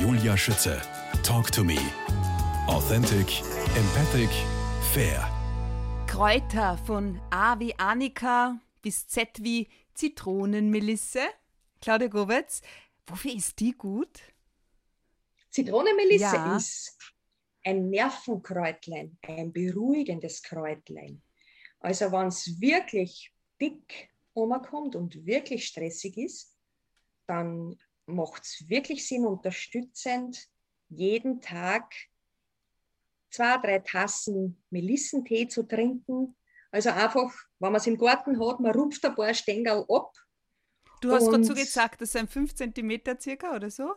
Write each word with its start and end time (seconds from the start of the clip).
Julia 0.00 0.36
Schütze. 0.36 0.80
Talk 1.22 1.50
to 1.52 1.64
me. 1.64 1.78
Authentic, 2.68 3.42
empathic, 3.76 4.30
fair. 4.92 5.20
Kräuter 6.06 6.78
von 6.86 7.20
A 7.30 7.58
wie 7.58 7.74
Annika 7.78 8.60
bis 8.82 9.06
Z 9.08 9.28
wie 9.42 9.68
Zitronenmelisse. 9.94 11.20
Claudia 11.80 12.08
Govetz, 12.08 12.62
wofür 13.06 13.34
ist 13.34 13.58
die 13.60 13.72
gut? 13.72 14.20
Zitronenmelisse 15.50 16.36
Ja. 16.36 16.56
ist 16.56 16.96
ein 17.64 17.90
Nervenkräutlein, 17.90 19.18
ein 19.22 19.52
beruhigendes 19.52 20.42
Kräutlein. 20.42 21.22
Also 21.80 22.10
wenn 22.12 22.28
es 22.28 22.60
wirklich 22.60 23.32
dick 23.60 24.10
kommt 24.34 24.94
und 24.94 25.26
wirklich 25.26 25.66
stressig 25.66 26.16
ist, 26.16 26.54
dann 27.26 27.76
macht 28.08 28.44
es 28.44 28.68
wirklich 28.68 29.06
Sinn, 29.06 29.26
unterstützend 29.26 30.48
jeden 30.88 31.40
Tag 31.40 31.92
zwei, 33.30 33.58
drei 33.58 33.78
Tassen 33.80 34.62
Melissentee 34.70 35.46
zu 35.46 35.62
trinken. 35.62 36.34
Also 36.70 36.90
einfach, 36.90 37.32
wenn 37.58 37.72
man 37.72 37.80
es 37.80 37.86
im 37.86 37.98
Garten 37.98 38.40
hat, 38.44 38.60
man 38.60 38.72
rupft 38.72 39.04
ein 39.04 39.14
paar 39.14 39.32
Stängel 39.34 39.84
ab. 39.88 40.12
Du 41.00 41.12
hast 41.12 41.28
gerade 41.28 41.44
so 41.44 41.54
gesagt, 41.54 42.00
das 42.00 42.12
sind 42.12 42.30
5 42.30 42.54
cm 42.54 43.20
circa 43.20 43.54
oder 43.54 43.70
so? 43.70 43.94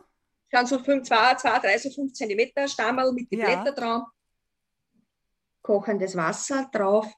Dann 0.50 0.66
so 0.66 0.78
5, 0.78 1.08
2, 1.08 1.34
2, 1.34 1.58
3, 1.58 1.78
so 1.78 1.90
5 1.90 2.12
cm 2.12 2.68
Stammel 2.68 3.12
mit 3.12 3.32
den 3.32 3.40
Ja. 3.40 3.46
Blättern 3.46 3.74
dran. 3.74 4.04
Kochendes 5.62 6.14
Wasser 6.16 6.68
drauf 6.72 7.12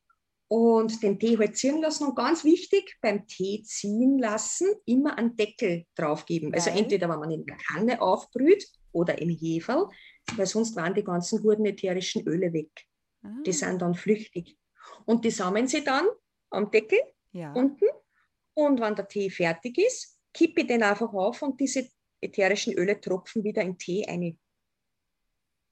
und 0.54 1.02
den 1.02 1.18
Tee 1.18 1.36
halt 1.36 1.56
ziehen 1.56 1.82
lassen. 1.82 2.06
Und 2.06 2.14
ganz 2.14 2.44
wichtig, 2.44 2.96
beim 3.00 3.26
Tee 3.26 3.64
ziehen 3.64 4.20
lassen, 4.20 4.68
immer 4.86 5.18
einen 5.18 5.36
Deckel 5.36 5.84
drauf 5.96 6.26
geben. 6.26 6.54
Also 6.54 6.70
entweder, 6.70 7.08
wenn 7.08 7.18
man 7.18 7.32
in 7.32 7.44
der 7.44 7.56
Kanne 7.56 8.00
aufbrüht 8.00 8.64
oder 8.92 9.20
im 9.20 9.30
Heferl, 9.30 9.88
weil 10.36 10.46
sonst 10.46 10.76
waren 10.76 10.94
die 10.94 11.02
ganzen 11.02 11.42
guten 11.42 11.66
ätherischen 11.66 12.24
Öle 12.28 12.52
weg. 12.52 12.70
Ah, 13.24 13.30
Die 13.44 13.50
sind 13.50 13.82
dann 13.82 13.96
flüchtig. 13.96 14.56
Und 15.06 15.24
die 15.24 15.32
sammeln 15.32 15.66
sie 15.66 15.82
dann 15.82 16.06
am 16.50 16.70
Deckel 16.70 17.00
ja. 17.32 17.52
unten. 17.52 17.86
Und 18.54 18.80
wenn 18.80 18.94
der 18.94 19.08
Tee 19.08 19.30
fertig 19.30 19.76
ist, 19.78 20.16
kippe 20.32 20.60
ich 20.60 20.68
den 20.68 20.84
einfach 20.84 21.12
auf 21.12 21.42
und 21.42 21.58
diese 21.58 21.88
ätherischen 22.20 22.74
Öle 22.74 23.00
tropfen 23.00 23.42
wieder 23.42 23.62
in 23.62 23.76
Tee 23.76 24.06
ein. 24.06 24.38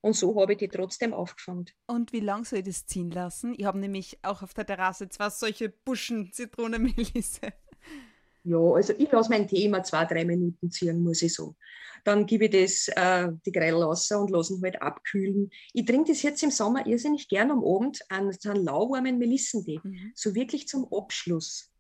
Und 0.03 0.15
so 0.15 0.39
habe 0.41 0.53
ich 0.53 0.59
die 0.59 0.69
trotzdem 0.69 1.15
aufgefangen. 1.15 1.67
Und 1.87 2.13
wie 2.13 2.21
lang 2.21 2.45
soll 2.45 2.59
ich 2.59 2.67
das 2.67 2.87
ziehen 2.87 3.11
lassen? 3.11 3.55
Ich 3.57 3.65
habe 3.65 3.79
nämlich 3.79 4.19
auch 4.23 4.43
auf 4.43 4.53
der 4.53 4.67
Terrasse 4.67 5.09
zwei 5.09 5.31
solche 5.31 5.69
Buschen 5.69 6.33
Zitronenmelisse. 6.33 7.53
Ja, 8.45 8.59
also 8.59 8.93
ich 8.99 9.11
lasse 9.13 9.31
meinen 9.31 9.47
Tee 9.47 9.65
immer 9.65 9.85
zwei, 9.85 10.05
drei 10.05 10.25
Minuten 10.25 10.71
ziehen, 10.71 11.05
muss 11.05 11.23
ich 11.23 11.33
so. 11.33 11.55
Dann 12.03 12.27
gebe 12.27 12.47
ich 12.47 12.51
das, 12.51 12.89
äh, 12.89 13.29
die 13.47 13.53
Grell 13.53 13.75
raus 13.75 14.11
und 14.11 14.31
lasse 14.31 14.55
ihn 14.55 14.63
halt 14.63 14.83
abkühlen. 14.83 15.51
Ich 15.73 15.85
trinke 15.85 16.11
das 16.11 16.23
jetzt 16.23 16.43
im 16.43 16.51
Sommer 16.51 16.85
irrsinnig 16.85 17.29
gern 17.29 17.53
am 17.53 17.65
Abend 17.65 18.01
an 18.09 18.33
so 18.33 18.51
einen 18.51 18.65
lauwarmen 18.65 19.19
Melissentee. 19.19 19.79
Mhm. 19.85 20.11
So 20.17 20.35
wirklich 20.35 20.67
zum 20.67 20.93
Abschluss. 20.93 21.71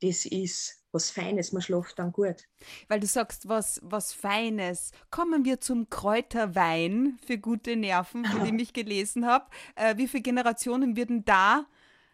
Das 0.00 0.24
ist 0.24 0.85
was 0.96 1.10
Feines, 1.10 1.52
man 1.52 1.62
schläft 1.62 1.98
dann 1.98 2.10
gut. 2.10 2.48
Weil 2.88 3.00
du 3.00 3.06
sagst, 3.06 3.48
was, 3.48 3.80
was 3.84 4.12
Feines. 4.12 4.92
Kommen 5.10 5.44
wir 5.44 5.60
zum 5.60 5.90
Kräuterwein 5.90 7.18
für 7.24 7.38
gute 7.38 7.76
Nerven, 7.76 8.24
von 8.24 8.44
dem 8.44 8.58
ich 8.58 8.72
gelesen 8.72 9.26
habe. 9.26 9.46
Äh, 9.74 9.98
wie 9.98 10.08
viele 10.08 10.22
Generationen 10.22 10.96
würden 10.96 11.24
da 11.24 11.66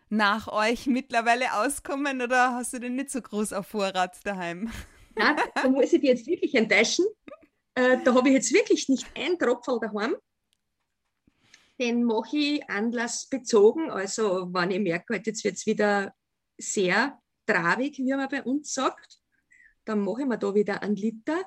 nach 0.08 0.48
euch 0.48 0.86
mittlerweile 0.86 1.54
auskommen 1.54 2.20
oder 2.20 2.54
hast 2.54 2.74
du 2.74 2.80
den 2.80 2.96
nicht 2.96 3.10
so 3.10 3.22
groß 3.22 3.52
auf 3.52 3.68
Vorrat 3.68 4.18
daheim? 4.24 4.70
Nein, 5.14 5.36
da 5.54 5.68
muss 5.68 5.92
ich 5.92 6.00
dich 6.00 6.02
jetzt 6.02 6.26
wirklich 6.26 6.54
enttäuschen. 6.54 7.06
Äh, 7.74 7.98
da 8.04 8.14
habe 8.14 8.28
ich 8.28 8.34
jetzt 8.34 8.52
wirklich 8.52 8.88
nicht 8.88 9.06
ein 9.14 9.38
Tropfen 9.38 9.78
daheim. 9.80 10.16
Den 11.78 12.04
mache 12.04 12.36
ich 12.36 12.70
anlassbezogen. 12.70 13.90
Also, 13.90 14.52
wenn 14.52 14.70
ich 14.72 14.80
merke, 14.80 15.14
halt, 15.14 15.26
jetzt 15.26 15.44
wird 15.44 15.54
es 15.54 15.66
wieder 15.66 16.14
sehr 16.58 17.21
trabig, 17.46 17.98
wie 17.98 18.14
man 18.14 18.28
bei 18.28 18.42
uns 18.42 18.72
sagt, 18.74 19.20
dann 19.84 20.00
mache 20.00 20.22
ich 20.22 20.28
mir 20.28 20.38
da 20.38 20.54
wieder 20.54 20.82
einen 20.82 20.96
Liter. 20.96 21.42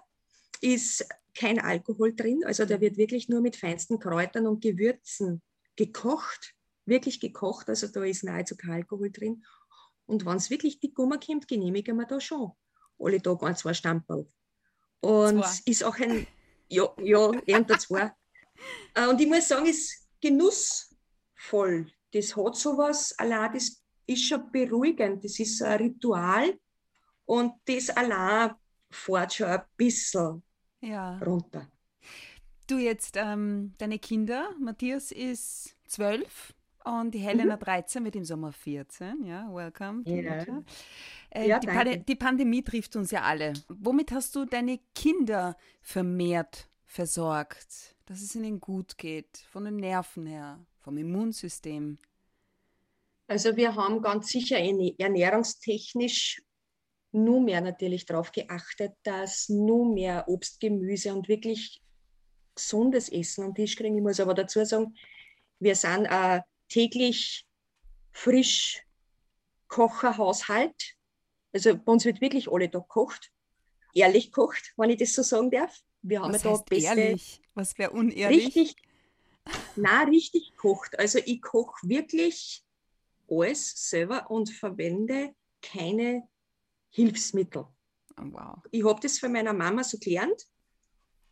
Ist 0.61 1.07
kein 1.38 1.59
Alkohol 1.59 2.16
drin, 2.16 2.44
also 2.45 2.66
der 2.66 2.79
wird 2.81 2.97
wirklich 2.97 3.28
nur 3.28 3.41
mit 3.41 3.56
feinsten 3.56 4.00
Kräutern 4.00 4.47
und 4.47 4.61
Gewürzen 4.61 5.41
gekocht. 5.75 6.53
Wirklich 6.85 7.19
gekocht, 7.19 7.67
also 7.69 7.88
da 7.88 8.03
ist 8.03 8.23
nahezu 8.23 8.56
kein 8.56 8.72
Alkohol 8.72 9.11
drin. 9.11 9.44
Und 10.06 10.25
wenn 10.25 10.38
es 10.38 10.50
wirklich 10.50 10.79
dick 10.79 10.97
rumkommt, 10.97 11.47
genehmige 11.47 11.91
ich 11.91 11.97
mir 11.97 12.06
da 12.06 12.19
schon 12.19 12.51
alle 13.00 13.22
Tage 13.22 13.45
ein, 13.45 13.56
zwei 13.56 13.73
Stamperl. 13.73 14.27
Und 15.01 15.44
Zwei. 15.44 15.72
ist 15.72 15.83
auch 15.83 15.97
ein, 16.00 16.25
ja, 16.69 16.88
ja, 17.01 17.31
irgendein 17.45 17.79
zwei. 17.79 18.12
Äh, 18.95 19.07
Und 19.07 19.19
ich 19.19 19.27
muss 19.27 19.47
sagen, 19.47 19.66
ist 19.66 20.07
genussvoll. 20.22 21.91
Das 22.12 22.35
hat 22.35 22.56
sowas, 22.56 23.13
allein 23.17 23.53
das 23.53 23.83
ist 24.08 24.24
schon 24.28 24.52
beruhigend. 24.52 25.24
Das 25.24 25.40
ist 25.40 25.62
ein 25.62 25.78
Ritual. 25.80 26.58
Und 27.26 27.54
das 27.66 27.90
allein 27.90 28.52
fährt 28.90 29.34
schon 29.34 29.48
ein 29.48 29.62
bisschen 29.78 30.44
Ja. 30.82 31.18
runter. 31.20 31.68
Du 32.68 32.78
jetzt, 32.78 33.16
ähm, 33.18 33.74
deine 33.78 34.00
Kinder, 34.00 34.50
Matthias 34.60 35.12
ist 35.12 35.76
zwölf 35.88 36.54
und 36.84 37.12
die 37.14 37.20
Helena 37.20 37.58
13 37.58 38.04
wird 38.06 38.16
im 38.16 38.26
Sommer 38.26 38.52
14. 38.52 39.24
Ja, 39.26 39.48
welcome. 39.54 40.04
Ja. 40.06 40.46
Äh, 41.32 41.48
Ja, 41.48 41.60
die. 41.60 41.68
Pande- 41.68 41.98
die 41.98 42.16
Pandemie 42.16 42.64
trifft 42.64 42.96
uns 42.96 43.12
ja 43.12 43.22
alle. 43.24 43.54
Womit 43.70 44.12
hast 44.12 44.36
du 44.36 44.46
deine 44.46 44.80
Kinder 44.96 45.58
vermehrt 45.82 46.70
versorgt, 46.86 47.96
dass 48.06 48.22
es 48.22 48.36
ihnen 48.36 48.60
gut 48.60 48.98
geht, 48.98 49.38
von 49.52 49.66
den 49.66 49.76
Nerven 49.78 50.26
her, 50.28 50.60
vom 50.80 50.98
Immunsystem? 50.98 51.98
Also 53.28 53.56
wir 53.56 53.75
haben 53.75 54.02
ganz 54.02 54.28
sicher 54.28 54.58
ernährungstechnisch 54.58 56.41
nur 57.12 57.41
mehr 57.41 57.62
natürlich 57.62 58.06
darauf 58.06 58.31
geachtet, 58.31 58.94
dass 59.03 59.50
nur 59.50 59.91
mehr 59.94 60.28
Obst, 60.28 60.59
Gemüse 60.59 61.13
und 61.13 61.28
wirklich 61.28 61.81
gesundes 62.53 63.09
Essen 63.09 63.46
am 63.46 63.56
Tisch 63.56 63.75
kriegen. 63.75 63.96
Ich 63.96 64.03
muss 64.03 64.19
aber 64.19 64.34
dazu 64.34 64.63
sagen, 64.66 64.96
wir 65.59 65.75
sind 65.75 66.08
ein 66.08 66.41
täglich 66.68 67.46
frisch 68.12 68.84
Kocherhaushalt. 69.68 70.96
Also 71.53 71.78
bei 71.78 71.92
uns 71.92 72.06
wird 72.06 72.22
wirklich 72.22 72.52
alle 72.52 72.69
Tag 72.69 72.84
gekocht. 72.84 73.31
Ehrlich 73.94 74.25
gekocht, 74.31 74.74
wenn 74.75 74.90
ich 74.90 75.00
das 75.00 75.13
so 75.13 75.24
sagen 75.24 75.50
darf. 75.50 75.80
Wir 76.02 76.22
haben 76.22 76.34
Was 76.34 76.44
ja 76.44 76.50
da 76.50 76.56
heißt 76.56 76.66
beste, 76.66 76.86
ehrlich? 76.88 77.42
Was 77.53 77.78
wäre 77.78 77.92
unehrlich? 77.92 78.47
richtig, 78.47 78.75
na 79.78 80.03
richtig 80.03 80.56
kocht. 80.57 81.00
Also 81.00 81.19
ich 81.25 81.42
koche 81.42 81.88
wirklich 81.88 82.65
alles 83.30 83.74
selber 83.75 84.30
und 84.30 84.50
verwende 84.50 85.34
keine 85.62 86.28
Hilfsmittel. 86.90 87.66
Oh, 88.18 88.24
wow. 88.31 88.58
Ich 88.72 88.86
habe 88.86 89.00
das 89.02 89.19
von 89.19 89.31
meiner 89.31 89.53
Mama 89.53 89.84
so 89.84 89.97
gelernt 89.97 90.46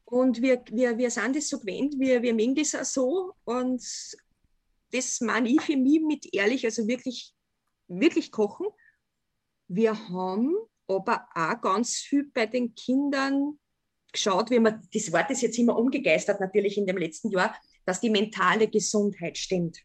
und 0.06 0.42
wir, 0.42 0.64
wir, 0.72 0.98
wir 0.98 1.10
sind 1.10 1.36
das 1.36 1.48
so 1.48 1.60
gewöhnt, 1.60 1.96
wir, 1.98 2.22
wir 2.22 2.34
mögen 2.34 2.56
das 2.56 2.76
auch 2.76 2.84
so 2.84 3.34
und 3.46 3.82
das 4.92 5.22
meine 5.22 5.50
ich 5.50 5.62
für 5.62 5.78
mich 5.78 6.02
mit 6.02 6.34
ehrlich, 6.34 6.66
also 6.66 6.88
wirklich, 6.88 7.34
wirklich 7.88 8.32
kochen. 8.32 8.68
Wir 9.68 9.98
haben 10.10 10.56
aber 10.88 11.28
auch 11.34 11.60
ganz 11.62 11.96
viel 11.96 12.30
bei 12.32 12.46
den 12.46 12.76
Kindern 12.76 13.60
geschaut, 14.12 14.52
wie 14.52 14.60
man, 14.60 14.88
das 14.94 15.12
Wort 15.12 15.32
ist 15.32 15.42
jetzt 15.42 15.58
immer 15.58 15.78
umgegeistert 15.78 16.40
natürlich 16.40 16.78
in 16.78 16.86
dem 16.86 16.98
letzten 16.98 17.32
Jahr, 17.32 17.56
dass 17.86 18.02
die 18.02 18.10
mentale 18.10 18.68
Gesundheit 18.68 19.38
stimmt. 19.38 19.80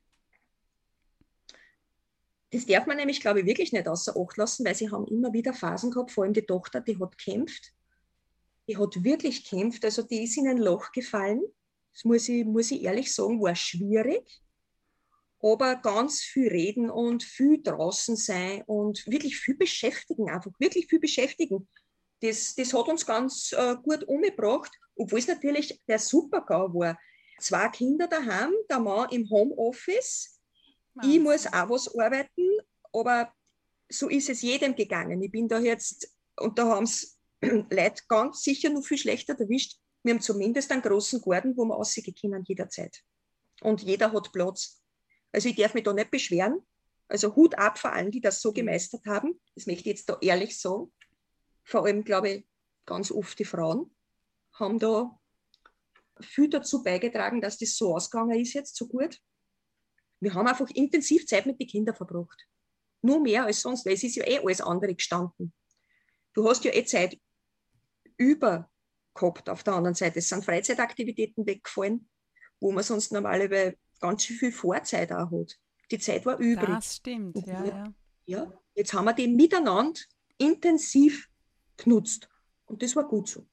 Das 2.51 2.65
darf 2.65 2.87
man 2.87 2.97
nämlich, 2.97 3.21
glaube 3.21 3.41
ich, 3.41 3.47
wirklich 3.47 3.73
nicht 3.73 3.89
außer 3.89 4.15
Acht 4.19 4.37
lassen, 4.37 4.65
weil 4.65 4.75
sie 4.75 4.91
haben 4.91 5.07
immer 5.07 5.33
wieder 5.33 5.53
Phasen 5.53 5.91
gehabt, 5.91 6.13
vor 6.13 6.25
allem 6.25 6.33
die 6.33 6.47
Tochter, 6.47 6.81
die 6.81 6.99
hat 6.99 7.19
kämpft. 7.19 7.73
Die 8.67 8.77
hat 8.77 9.05
wirklich 9.05 9.45
kämpft, 9.45 9.85
also 9.85 10.03
die 10.03 10.25
ist 10.25 10.37
in 10.37 10.49
ein 10.49 10.59
Loch 10.59 10.93
gefallen. 10.93 11.43
Das 11.93 12.05
muss 12.05 12.29
ich, 12.29 12.45
muss 12.45 12.71
ich 12.71 12.83
ehrlich 12.83 13.13
sagen, 13.13 13.41
war 13.41 13.55
schwierig. 13.55 14.43
Aber 15.41 15.77
ganz 15.77 16.23
viel 16.23 16.49
reden 16.49 16.91
und 16.91 17.23
viel 17.23 17.63
draußen 17.63 18.17
sein 18.17 18.63
und 18.67 19.07
wirklich 19.07 19.39
viel 19.39 19.57
beschäftigen, 19.57 20.31
einfach 20.31 20.51
wirklich 20.59 20.87
viel 20.87 21.01
beschäftigen. 21.01 21.69
Das, 22.21 22.55
das 22.57 22.73
hat 22.75 22.89
uns 22.89 23.07
ganz 23.07 23.53
äh, 23.53 23.77
gut 23.83 24.05
umgebracht, 24.05 24.73
obwohl 24.97 25.21
es 25.21 25.29
natürlich 25.29 25.81
der 25.87 25.99
Super-GAU 25.99 26.75
war. 26.75 26.99
Zwei 27.39 27.69
Kinder 27.69 28.09
daheim, 28.09 28.53
der 28.69 28.81
Mann 28.81 29.09
im 29.11 29.31
Homeoffice, 29.31 30.38
ich 31.03 31.21
muss 31.21 31.47
auch 31.47 31.69
was 31.71 31.95
arbeiten, 31.97 32.59
aber 32.93 33.33
so 33.89 34.09
ist 34.09 34.29
es 34.29 34.43
jedem 34.43 34.75
gegangen. 34.75 35.23
Ich 35.23 35.31
bin 35.31 35.49
da 35.49 35.59
jetzt, 35.59 36.15
und 36.37 36.59
da 36.59 36.67
haben 36.67 36.85
es 36.85 37.19
Leute 37.41 38.03
ganz 38.09 38.43
sicher 38.43 38.71
noch 38.71 38.85
viel 38.85 38.99
schlechter 38.99 39.39
erwischt. 39.39 39.79
Wir 40.03 40.15
haben 40.15 40.21
zumindest 40.21 40.71
einen 40.71 40.83
großen 40.83 41.21
Garten, 41.21 41.57
wo 41.57 41.65
wir 41.65 41.75
rausgehen 41.75 42.15
können 42.15 42.45
jederzeit. 42.47 43.03
Und 43.63 43.83
jeder 43.83 44.13
hat 44.13 44.33
Platz. 44.33 44.81
Also 45.33 45.49
ich 45.49 45.57
darf 45.57 45.75
mich 45.75 45.85
da 45.85 45.93
nicht 45.93 46.11
beschweren. 46.11 46.61
Also 47.09 47.35
Hut 47.35 47.57
ab 47.57 47.79
vor 47.79 47.93
allen, 47.93 48.11
die 48.11 48.21
das 48.21 48.41
so 48.41 48.53
gemeistert 48.53 49.05
haben. 49.07 49.41
Das 49.55 49.67
möchte 49.67 49.83
ich 49.83 49.97
jetzt 49.97 50.09
da 50.09 50.19
ehrlich 50.21 50.59
sagen. 50.59 50.93
Vor 51.65 51.85
allem, 51.85 52.05
glaube 52.05 52.31
ich, 52.31 52.47
ganz 52.87 53.11
oft 53.11 53.39
die 53.39 53.45
Frauen 53.45 53.95
haben 54.53 54.79
da 54.79 55.19
viel 56.21 56.49
dazu 56.49 56.83
beigetragen, 56.83 57.41
dass 57.41 57.59
das 57.59 57.77
so 57.77 57.95
ausgegangen 57.95 58.41
ist 58.41 58.55
jetzt, 58.55 58.77
so 58.77 58.87
gut. 58.87 59.19
Wir 60.21 60.35
haben 60.35 60.47
einfach 60.47 60.69
intensiv 60.71 61.27
Zeit 61.27 61.47
mit 61.47 61.61
den 61.61 61.67
Kindern 61.67 61.95
verbracht. 61.95 62.47
Nur 63.03 63.21
mehr 63.21 63.45
als 63.45 63.61
sonst, 63.61 63.87
weil 63.87 63.95
es 63.95 64.03
ist 64.03 64.17
ja 64.17 64.27
eh 64.27 64.39
alles 64.39 64.61
andere 64.61 64.95
gestanden. 64.95 65.53
Du 66.33 66.49
hast 66.49 66.65
ja 66.65 66.75
eh 66.75 66.85
Zeit 66.85 67.19
über 68.17 68.71
gehabt 69.15 69.49
auf 69.49 69.63
der 69.63 69.75
anderen 69.75 69.95
Seite. 69.95 70.19
Es 70.19 70.29
sind 70.29 70.45
Freizeitaktivitäten 70.45 71.47
weggefallen, 71.47 72.09
wo 72.61 72.73
man 72.73 72.85
sonst 72.85 73.13
normalerweise 73.13 73.77
ganz 74.01 74.25
viel 74.25 74.53
Vorzeit 74.53 75.13
auch 75.13 75.31
hat. 75.31 75.59
Die 75.91 75.99
Zeit 75.99 76.27
war 76.27 76.39
übrig. 76.39 76.69
Das 76.69 76.97
stimmt, 76.97 77.47
ja, 77.47 77.65
ja. 77.65 77.95
Ja, 78.27 78.53
jetzt 78.75 78.93
haben 78.93 79.07
wir 79.07 79.15
die 79.15 79.27
miteinander 79.27 80.01
intensiv 80.37 81.29
genutzt. 81.77 82.29
Und 82.67 82.83
das 82.83 82.95
war 82.95 83.09
gut 83.09 83.29
so. 83.29 83.47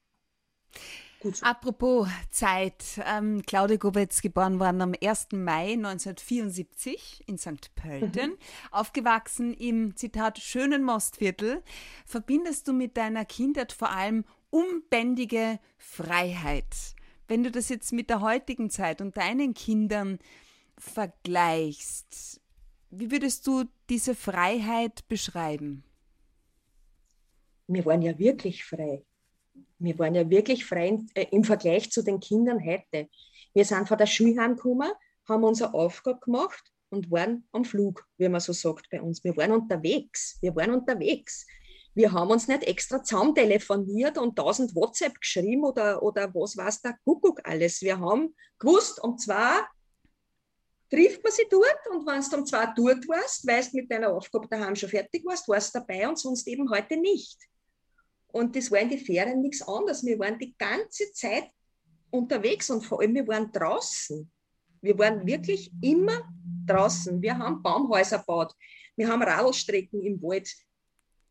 Gut. 1.20 1.42
Apropos 1.42 2.08
Zeit, 2.30 3.00
ähm, 3.06 3.42
Claudia 3.46 3.78
Gobetz 3.78 4.20
geboren 4.20 4.60
worden 4.60 4.82
am 4.82 4.92
1. 5.00 5.28
Mai 5.32 5.72
1974 5.72 7.24
in 7.26 7.38
St. 7.38 7.74
Pölten, 7.74 8.32
mhm. 8.32 8.38
aufgewachsen 8.70 9.54
im, 9.54 9.96
Zitat, 9.96 10.38
schönen 10.38 10.82
Mostviertel. 10.82 11.62
Verbindest 12.04 12.68
du 12.68 12.74
mit 12.74 12.96
deiner 12.96 13.24
Kindheit 13.24 13.72
vor 13.72 13.90
allem 13.90 14.24
unbändige 14.50 15.58
Freiheit? 15.78 16.94
Wenn 17.28 17.42
du 17.42 17.50
das 17.50 17.70
jetzt 17.70 17.92
mit 17.92 18.10
der 18.10 18.20
heutigen 18.20 18.70
Zeit 18.70 19.00
und 19.00 19.16
deinen 19.16 19.54
Kindern 19.54 20.18
vergleichst, 20.78 22.40
wie 22.90 23.10
würdest 23.10 23.46
du 23.46 23.64
diese 23.88 24.14
Freiheit 24.14 25.08
beschreiben? 25.08 25.82
Wir 27.68 27.84
waren 27.84 28.02
ja 28.02 28.16
wirklich 28.18 28.64
frei. 28.64 29.02
Wir 29.78 29.98
waren 29.98 30.14
ja 30.14 30.28
wirklich 30.28 30.64
frei 30.64 30.98
äh, 31.14 31.26
im 31.30 31.44
Vergleich 31.44 31.90
zu 31.90 32.02
den 32.02 32.20
Kindern 32.20 32.64
heute. 32.64 33.08
Wir 33.52 33.64
sind 33.64 33.88
von 33.88 33.98
der 33.98 34.06
Schule 34.06 34.40
heimgekommen, 34.40 34.90
haben 35.28 35.44
unsere 35.44 35.74
Aufgabe 35.74 36.20
gemacht 36.20 36.72
und 36.90 37.10
waren 37.10 37.46
am 37.52 37.64
Flug, 37.64 38.06
wie 38.16 38.28
man 38.28 38.40
so 38.40 38.52
sagt 38.52 38.88
bei 38.90 39.00
uns. 39.00 39.22
Wir 39.24 39.36
waren 39.36 39.52
unterwegs. 39.52 40.38
Wir 40.40 40.54
waren 40.54 40.72
unterwegs. 40.72 41.46
Wir 41.94 42.12
haben 42.12 42.30
uns 42.30 42.46
nicht 42.46 42.62
extra 42.64 43.02
zusammen 43.02 43.34
telefoniert 43.34 44.18
und 44.18 44.36
tausend 44.36 44.74
WhatsApp 44.74 45.18
geschrieben 45.18 45.64
oder, 45.64 46.02
oder 46.02 46.32
was 46.34 46.56
weiß 46.56 46.82
der 46.82 46.98
Kuckuck 47.04 47.40
alles. 47.44 47.80
Wir 47.80 47.98
haben 47.98 48.34
gewusst, 48.58 49.02
um 49.02 49.16
zwei 49.16 49.62
trifft 50.90 51.22
man 51.24 51.32
sie 51.32 51.46
dort 51.50 51.80
und 51.90 52.06
wenn 52.06 52.20
du 52.20 52.36
um 52.36 52.46
zwei 52.46 52.66
dort 52.76 53.08
warst, 53.08 53.46
weißt 53.46 53.74
mit 53.74 53.90
deiner 53.90 54.12
Aufgabe 54.12 54.46
daheim 54.46 54.76
schon 54.76 54.90
fertig 54.90 55.24
warst, 55.24 55.48
warst 55.48 55.74
du 55.74 55.78
dabei 55.80 56.06
und 56.08 56.18
sonst 56.18 56.46
eben 56.46 56.70
heute 56.70 56.96
nicht. 56.96 57.38
Und 58.36 58.54
das 58.54 58.70
war 58.70 58.80
in 58.80 58.90
den 58.90 58.98
Ferien 58.98 59.40
nichts 59.40 59.62
anderes. 59.66 60.04
Wir 60.04 60.18
waren 60.18 60.38
die 60.38 60.54
ganze 60.58 61.10
Zeit 61.14 61.48
unterwegs 62.10 62.68
und 62.68 62.82
vor 62.82 63.00
allem 63.00 63.14
wir 63.14 63.26
waren 63.26 63.50
draußen. 63.50 64.30
Wir 64.82 64.98
waren 64.98 65.26
wirklich 65.26 65.72
immer 65.80 66.20
draußen. 66.66 67.22
Wir 67.22 67.38
haben 67.38 67.62
Baumhäuser 67.62 68.18
gebaut. 68.18 68.52
Wir 68.94 69.08
haben 69.08 69.22
Radlstrecken 69.22 70.02
im 70.02 70.22
Wald 70.22 70.54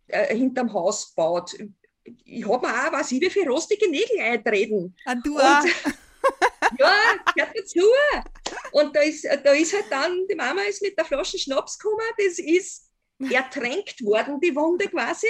äh, 0.07 0.36
hinterm 0.36 0.74
Haus 0.74 1.13
gebaut. 1.13 1.56
Ich 2.24 2.48
habe 2.48 2.66
mir 2.66 2.74
auch, 2.74 2.92
was 2.94 3.12
ich, 3.12 3.22
wie 3.22 3.30
viele 3.30 3.51
rostige 3.51 3.88
Nägel 3.88 4.19
eintreten. 4.22 4.96
Ah, 5.06 5.13
du 5.13 5.38
auch. 5.38 5.63
ja, 6.80 6.92
gehört 7.36 7.56
dazu. 7.56 7.86
Und 8.72 8.96
da 8.96 9.01
ist, 9.01 9.25
da 9.25 9.51
ist 9.51 9.74
halt 9.74 9.92
dann, 9.92 10.25
die 10.28 10.36
Mama 10.36 10.62
ist 10.63 10.81
mit 10.81 10.98
der 10.98 11.06
Flasche 11.06 11.38
Schnaps 11.38 11.78
gekommen, 11.78 12.01
das 12.18 12.40
ist 12.40 12.90
ertränkt 13.31 14.04
worden, 14.04 14.40
die 14.40 14.56
Wunde 14.56 14.88
quasi. 14.88 15.28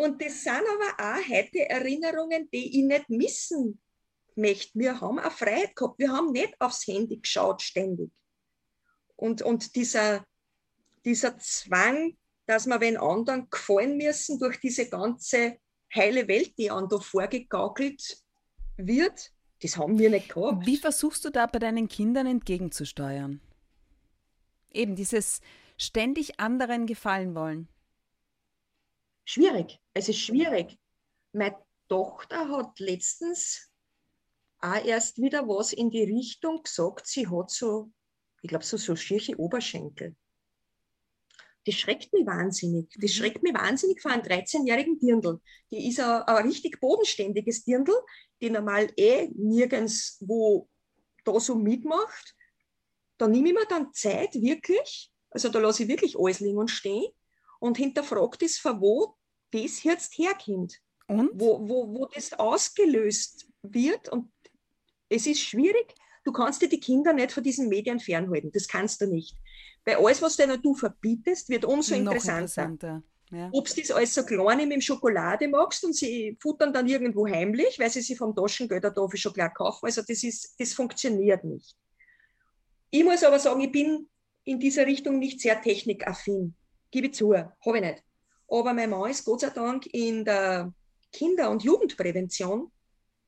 Und 0.00 0.22
das 0.22 0.44
sind 0.44 0.54
aber 0.54 1.12
auch 1.12 1.28
heute 1.28 1.68
Erinnerungen, 1.68 2.48
die 2.50 2.78
ich 2.78 2.84
nicht 2.86 3.10
missen 3.10 3.82
möchte. 4.34 4.70
Wir 4.78 4.98
haben 4.98 5.18
auch 5.18 5.30
Freiheit 5.30 5.76
gehabt. 5.76 5.98
Wir 5.98 6.10
haben 6.10 6.32
nicht 6.32 6.58
aufs 6.58 6.86
Handy 6.86 7.18
geschaut 7.18 7.60
ständig. 7.60 8.10
Und, 9.16 9.42
und 9.42 9.76
dieser, 9.76 10.24
dieser 11.04 11.36
Zwang, 11.36 12.16
dass 12.46 12.66
wir 12.66 12.80
wenn 12.80 12.96
anderen 12.96 13.50
gefallen 13.50 13.98
müssen 13.98 14.38
durch 14.38 14.58
diese 14.58 14.88
ganze 14.88 15.58
heile 15.94 16.26
Welt, 16.28 16.56
die 16.56 16.70
an 16.70 16.88
da 16.88 16.98
vorgegaukelt 16.98 18.22
wird, 18.78 19.32
das 19.60 19.76
haben 19.76 19.98
wir 19.98 20.08
nicht 20.08 20.32
gehabt. 20.32 20.64
Wie 20.64 20.78
versuchst 20.78 21.26
du 21.26 21.28
da 21.28 21.44
bei 21.44 21.58
deinen 21.58 21.88
Kindern 21.88 22.26
entgegenzusteuern? 22.26 23.42
Eben 24.70 24.96
dieses 24.96 25.42
ständig 25.76 26.40
anderen 26.40 26.86
gefallen 26.86 27.34
wollen 27.34 27.68
schwierig. 29.30 29.78
Es 30.00 30.08
ist 30.08 30.20
schwierig. 30.20 30.78
Meine 31.34 31.58
Tochter 31.86 32.48
hat 32.48 32.80
letztens 32.80 33.68
auch 34.58 34.82
erst 34.82 35.20
wieder 35.20 35.46
was 35.46 35.74
in 35.74 35.90
die 35.90 36.04
Richtung 36.04 36.62
gesagt. 36.62 37.06
Sie 37.06 37.28
hat 37.28 37.50
so, 37.50 37.92
ich 38.40 38.48
glaube, 38.48 38.64
so, 38.64 38.78
so 38.78 38.96
schirche 38.96 39.38
Oberschenkel. 39.38 40.16
Das 41.66 41.74
schreckt 41.74 42.14
mich 42.14 42.24
wahnsinnig. 42.24 42.88
Das 42.94 43.10
mhm. 43.10 43.14
schreckt 43.14 43.42
mich 43.42 43.52
wahnsinnig 43.52 44.00
vor 44.00 44.10
einem 44.10 44.22
13-jährigen 44.22 44.98
Dirndl. 44.98 45.38
Die 45.70 45.90
ist 45.90 46.00
ein, 46.00 46.22
ein 46.22 46.46
richtig 46.46 46.80
bodenständiges 46.80 47.64
Dirndl, 47.64 47.92
die 48.40 48.48
normal 48.48 48.90
eh 48.96 49.28
nirgends 49.34 50.16
wo 50.20 50.66
da 51.26 51.38
so 51.38 51.56
mitmacht. 51.56 52.34
Da 53.18 53.28
nehme 53.28 53.50
ich 53.50 53.54
mir 53.54 53.66
dann 53.66 53.92
Zeit 53.92 54.32
wirklich, 54.32 55.12
also 55.28 55.50
da 55.50 55.58
lasse 55.58 55.82
ich 55.82 55.90
wirklich 55.90 56.18
alles 56.18 56.40
liegen 56.40 56.56
und 56.56 56.70
stehen 56.70 57.12
und 57.58 57.76
hinterfrage 57.76 58.38
das, 58.38 58.56
von 58.56 58.80
wo 58.80 59.18
das 59.50 59.82
jetzt 59.82 60.16
herkommt. 60.18 60.80
Und? 61.06 61.30
Wo, 61.34 61.68
wo, 61.68 61.92
wo 61.92 62.06
das 62.06 62.32
ausgelöst 62.32 63.48
wird. 63.62 64.08
Und 64.08 64.30
es 65.08 65.26
ist 65.26 65.40
schwierig. 65.40 65.94
Du 66.24 66.32
kannst 66.32 66.62
dir 66.62 66.68
die 66.68 66.80
Kinder 66.80 67.12
nicht 67.12 67.32
von 67.32 67.42
diesen 67.42 67.68
Medien 67.68 67.98
fernhalten. 67.98 68.52
Das 68.52 68.68
kannst 68.68 69.00
du 69.00 69.06
nicht. 69.06 69.36
Weil 69.84 69.96
alles, 69.96 70.22
was 70.22 70.36
du 70.36 70.58
du 70.58 70.74
verbietest, 70.74 71.48
wird 71.48 71.64
umso 71.64 71.94
interessanter. 71.94 72.62
interessanter. 72.62 73.02
Ja. 73.30 73.48
Ob 73.52 73.68
du 73.68 73.80
das 73.80 73.90
alles 73.92 74.14
so 74.14 74.24
klein 74.24 74.68
mit 74.68 74.82
Schokolade 74.82 75.46
magst 75.48 75.84
und 75.84 75.94
sie 75.94 76.36
futtern 76.40 76.72
dann 76.72 76.88
irgendwo 76.88 77.26
heimlich, 77.28 77.78
weil 77.78 77.88
sie 77.88 78.02
sich 78.02 78.18
vom 78.18 78.34
Taschengeld 78.34 78.84
da 78.84 78.92
für 79.08 79.16
Schokolade 79.16 79.54
kaufen. 79.54 79.86
Also 79.86 80.02
das, 80.02 80.22
ist, 80.24 80.54
das 80.58 80.72
funktioniert 80.72 81.44
nicht. 81.44 81.76
Ich 82.90 83.04
muss 83.04 83.22
aber 83.22 83.38
sagen, 83.38 83.60
ich 83.60 83.70
bin 83.70 84.08
in 84.44 84.58
dieser 84.58 84.84
Richtung 84.84 85.18
nicht 85.18 85.40
sehr 85.40 85.60
technikaffin. 85.60 86.56
Gebe 86.90 87.06
ich 87.06 87.14
zu, 87.14 87.34
habe 87.34 87.78
ich 87.78 87.82
nicht. 87.82 88.04
Aber 88.50 88.74
mein 88.74 88.90
Mann 88.90 89.10
ist 89.10 89.24
Gott 89.24 89.40
sei 89.40 89.50
Dank 89.50 89.86
in 89.86 90.24
der 90.24 90.72
Kinder- 91.12 91.50
und 91.50 91.62
Jugendprävention 91.62 92.70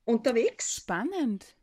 unterwegs. 0.04 0.74
Spannend. 0.74 1.56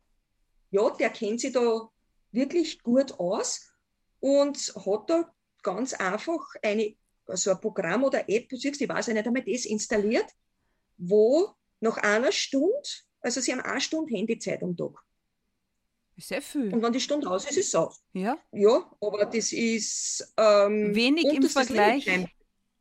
Ja, 0.71 0.89
der 0.91 1.09
kennt 1.09 1.41
sich 1.41 1.51
da 1.51 1.89
wirklich 2.31 2.81
gut 2.81 3.11
aus 3.19 3.71
und 4.19 4.57
hat 4.57 5.09
da 5.09 5.33
ganz 5.61 5.93
einfach 5.93 6.39
eine, 6.61 6.95
so 7.27 7.51
ein 7.51 7.59
Programm 7.59 8.03
oder 8.03 8.29
App, 8.29 8.47
du 8.49 8.55
siehst, 8.55 8.79
ich 8.79 8.87
weiß 8.87 9.07
ja 9.07 9.13
nicht 9.13 9.27
einmal 9.27 9.43
das 9.43 9.65
installiert, 9.65 10.27
wo 10.97 11.53
nach 11.81 11.97
einer 11.97 12.31
Stunde, 12.31 12.87
also 13.21 13.41
sie 13.41 13.51
haben 13.51 13.61
eine 13.61 13.81
Stunde 13.81 14.15
Handyzeit 14.15 14.63
am 14.63 14.75
Tag. 14.77 14.93
Sehr 16.17 16.41
viel. 16.41 16.73
Und 16.73 16.81
wenn 16.81 16.93
die 16.93 16.99
Stunde 16.99 17.29
aus 17.29 17.45
ist, 17.45 17.57
ist 17.57 17.67
es 17.67 17.75
aus. 17.75 18.01
Ja. 18.13 18.37
Ja, 18.51 18.91
aber 18.99 19.25
das 19.25 19.53
ist 19.53 20.33
ähm, 20.37 20.93
wenig 20.93 21.23
im 21.25 21.43
Vergleich. 21.43 22.05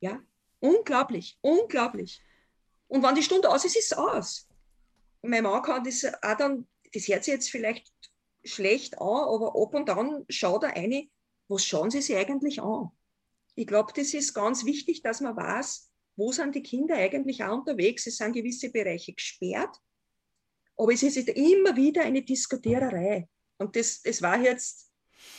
Ja, 0.00 0.20
Unglaublich, 0.61 1.38
unglaublich. 1.41 2.23
Und 2.88 3.03
wenn 3.03 3.15
die 3.15 3.23
Stunde 3.23 3.50
aus 3.50 3.65
ist, 3.65 3.77
ist 3.77 3.93
es 3.93 3.99
aus. 3.99 4.49
Mein 5.23 5.43
Mann 5.43 5.62
kann 5.62 5.85
das 5.85 6.05
auch 6.05 6.37
dann, 6.37 6.67
das 6.93 7.09
hört 7.09 7.25
sich 7.25 7.35
jetzt 7.35 7.50
vielleicht 7.50 7.93
schlecht 8.45 8.99
an, 8.99 9.07
aber 9.07 9.55
ab 9.55 9.75
und 9.75 9.91
an 9.91 10.25
schaut 10.29 10.65
er 10.65 10.77
eine, 10.77 11.09
was 11.49 11.65
schauen 11.65 11.91
sie 11.91 12.03
sich 12.03 12.17
eigentlich 12.17 12.61
an? 12.61 12.91
Ich 13.55 13.67
glaube, 13.67 13.93
das 13.95 14.15
ist 14.15 14.35
ganz 14.35 14.65
wichtig, 14.65 15.03
dass 15.03 15.21
man 15.21 15.37
weiß, 15.37 15.91
wo 16.17 16.33
sind 16.33 16.55
die 16.55 16.62
Kinder 16.62 16.97
eigentlich 16.97 17.43
auch 17.45 17.59
unterwegs. 17.59 18.07
Es 18.07 18.17
sind 18.17 18.33
gewisse 18.33 18.71
Bereiche 18.71 19.12
gesperrt, 19.12 19.77
aber 20.77 20.93
es 20.93 21.03
ist 21.03 21.17
immer 21.17 21.77
wieder 21.77 22.03
eine 22.03 22.23
Diskutiererei. 22.23 23.29
Und 23.59 23.75
das, 23.75 24.00
das 24.03 24.23
war 24.23 24.41
jetzt 24.41 24.93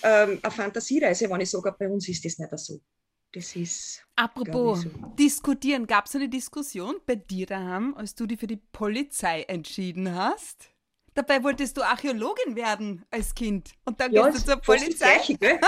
ähm, 0.04 0.40
eine 0.42 0.52
Fantasiereise, 0.52 1.30
wenn 1.30 1.42
ich 1.42 1.50
sage, 1.50 1.74
bei 1.78 1.90
uns 1.90 2.08
ist 2.10 2.24
das 2.26 2.38
nicht 2.38 2.58
so. 2.58 2.82
Das 3.31 3.55
ist. 3.55 4.03
Apropos 4.15 4.81
so. 4.81 4.89
diskutieren, 5.17 5.86
gab 5.86 6.07
es 6.07 6.15
eine 6.15 6.29
Diskussion 6.29 6.95
bei 7.05 7.15
dir 7.15 7.45
daheim, 7.45 7.93
als 7.95 8.15
du 8.15 8.25
dich 8.25 8.39
für 8.39 8.48
die 8.48 8.57
Polizei 8.57 9.43
entschieden 9.43 10.15
hast? 10.15 10.71
Dabei 11.13 11.43
wolltest 11.43 11.77
du 11.77 11.83
Archäologin 11.83 12.55
werden 12.55 13.05
als 13.12 13.36
Kind. 13.36 13.71
Und 13.86 14.00
dann 14.00 14.12
ja, 14.12 14.27
gehst 14.27 14.48
du 14.48 14.53
zur 14.53 14.62
Polizei. 14.62 14.89
Das 14.89 14.98
Gleiche, 14.98 15.38
gell? 15.38 15.59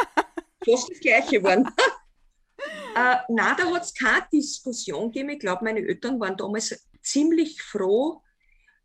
fast 0.65 0.89
das 0.89 0.99
Gleiche 0.99 1.39
geworden. 1.39 1.67
äh, 2.95 3.17
nein, 3.29 3.55
da 3.57 3.65
hat 3.71 3.83
es 3.83 3.93
keine 3.93 4.25
Diskussion 4.31 5.11
gegeben. 5.11 5.29
Ich 5.29 5.39
glaube, 5.39 5.63
meine 5.63 5.79
Eltern 5.79 6.19
waren 6.19 6.37
damals 6.37 6.87
ziemlich 7.01 7.61
froh. 7.61 8.21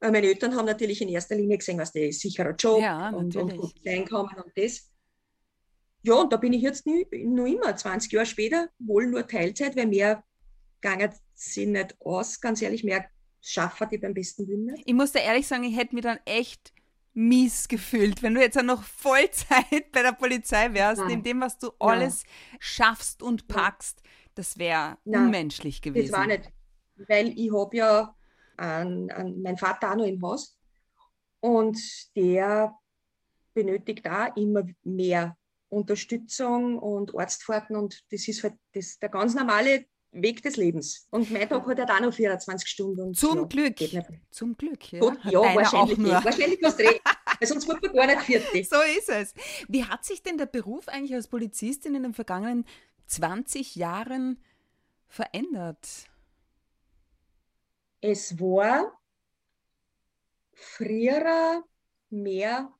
Äh, 0.00 0.10
meine 0.10 0.26
Eltern 0.26 0.54
haben 0.54 0.66
natürlich 0.66 1.00
in 1.00 1.08
erster 1.08 1.34
Linie 1.36 1.58
gesehen, 1.58 1.78
was 1.78 1.92
der 1.92 2.12
sicherer 2.12 2.54
Job 2.54 2.80
ja, 2.80 3.10
und, 3.10 3.36
und 3.36 3.56
gut 3.56 3.74
Einkommen 3.86 4.34
und 4.36 4.52
das. 4.56 4.90
Ja, 6.06 6.14
und 6.14 6.32
da 6.32 6.36
bin 6.36 6.52
ich 6.52 6.62
jetzt 6.62 6.86
nie, 6.86 7.04
noch 7.24 7.46
immer, 7.46 7.74
20 7.74 8.12
Jahre 8.12 8.26
später, 8.26 8.68
wohl 8.78 9.08
nur 9.08 9.26
Teilzeit, 9.26 9.74
weil 9.74 9.88
mehr 9.88 10.22
gegangen 10.80 11.12
sie 11.34 11.66
nicht 11.66 11.96
aus, 12.00 12.40
ganz 12.40 12.62
ehrlich, 12.62 12.84
mehr 12.84 13.06
schaffen 13.40 13.88
die 13.90 13.98
beim 13.98 14.14
besten 14.14 14.46
Willen 14.46 14.66
nicht. 14.66 14.84
Ich 14.86 14.94
muss 14.94 15.10
da 15.10 15.18
ehrlich 15.18 15.48
sagen, 15.48 15.64
ich 15.64 15.76
hätte 15.76 15.96
mir 15.96 16.02
dann 16.02 16.20
echt 16.24 16.72
mies 17.12 17.66
gefühlt, 17.66 18.22
wenn 18.22 18.34
du 18.34 18.40
jetzt 18.40 18.56
auch 18.56 18.62
noch 18.62 18.84
Vollzeit 18.84 19.90
bei 19.92 20.02
der 20.02 20.12
Polizei 20.12 20.72
wärst, 20.74 21.00
Nein. 21.00 21.10
in 21.10 21.22
dem, 21.24 21.40
was 21.40 21.58
du 21.58 21.66
Nein. 21.66 21.74
alles 21.78 22.22
schaffst 22.60 23.20
und 23.20 23.48
packst. 23.48 24.00
Das 24.36 24.58
wäre 24.58 24.98
unmenschlich 25.04 25.82
gewesen. 25.82 26.12
Das 26.12 26.20
war 26.20 26.26
nicht, 26.28 26.52
weil 27.08 27.36
ich 27.36 27.52
habe 27.52 27.76
ja 27.76 28.14
einen, 28.58 29.10
einen, 29.10 29.42
meinen 29.42 29.58
Vater 29.58 29.90
auch 29.90 29.96
noch 29.96 30.06
im 30.06 30.22
Haus 30.22 30.56
und 31.40 31.76
der 32.14 32.78
benötigt 33.54 34.08
auch 34.08 34.36
immer 34.36 34.62
mehr 34.84 35.36
Unterstützung 35.76 36.78
und 36.78 37.16
Arztfahrten 37.16 37.76
und 37.76 38.02
das 38.10 38.26
ist 38.28 38.42
halt 38.42 38.54
das, 38.72 38.98
der 38.98 39.10
ganz 39.10 39.34
normale 39.34 39.86
Weg 40.12 40.42
des 40.42 40.56
Lebens. 40.56 41.06
Und 41.10 41.30
mein 41.30 41.46
Tag 41.48 41.66
hat 41.66 41.78
halt 41.78 41.90
auch 41.90 42.00
noch 42.00 42.14
24 42.14 42.66
Stunden. 42.66 43.00
Und 43.02 43.16
Zum 43.18 43.40
ja, 43.40 43.44
Glück. 43.44 43.76
Zum 44.30 44.56
Glück, 44.56 44.92
ja. 44.92 45.00
Gott, 45.00 45.18
ja, 45.24 45.40
wahrscheinlich 45.54 45.98
nicht. 45.98 46.24
Wahrscheinlich 46.24 46.60
hast 46.64 46.78
du 46.78 46.84
recht. 46.84 47.02
Weil 47.38 47.48
sonst 47.48 47.68
wird 47.68 47.82
man 47.82 47.92
gar 47.92 48.06
nicht 48.06 48.22
vierte. 48.22 48.64
So 48.64 48.80
ist 48.98 49.10
es. 49.10 49.34
Wie 49.68 49.84
hat 49.84 50.06
sich 50.06 50.22
denn 50.22 50.38
der 50.38 50.46
Beruf 50.46 50.88
eigentlich 50.88 51.14
als 51.14 51.28
Polizistin 51.28 51.94
in 51.94 52.04
den 52.04 52.14
vergangenen 52.14 52.64
20 53.08 53.76
Jahren 53.76 54.42
verändert? 55.06 56.08
Es 58.00 58.40
war 58.40 58.98
früher 60.54 61.62
mehr 62.08 62.72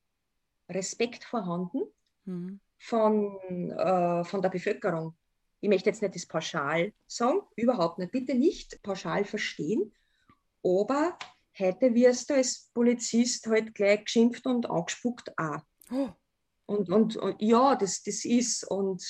Respekt 0.70 1.24
vorhanden 1.24 1.82
Mhm. 2.26 2.60
Von, 2.78 3.70
äh, 3.70 4.24
von 4.24 4.42
der 4.42 4.48
Bevölkerung. 4.50 5.16
Ich 5.60 5.68
möchte 5.68 5.90
jetzt 5.90 6.02
nicht 6.02 6.14
das 6.14 6.26
pauschal 6.26 6.92
sagen, 7.06 7.40
überhaupt 7.56 7.98
nicht, 7.98 8.12
bitte 8.12 8.34
nicht 8.34 8.82
pauschal 8.82 9.24
verstehen, 9.24 9.92
aber 10.62 11.18
heute 11.58 11.94
wirst 11.94 12.30
du 12.30 12.34
als 12.34 12.70
Polizist 12.74 13.46
halt 13.46 13.74
gleich 13.74 14.04
geschimpft 14.04 14.46
und 14.46 14.68
angespuckt 14.68 15.36
auch. 15.38 15.60
Oh, 15.90 16.10
Und, 16.66 16.90
und, 16.90 17.16
und 17.16 17.40
ja, 17.40 17.74
das, 17.76 18.02
das 18.02 18.24
ist 18.24 18.64
und 18.70 19.02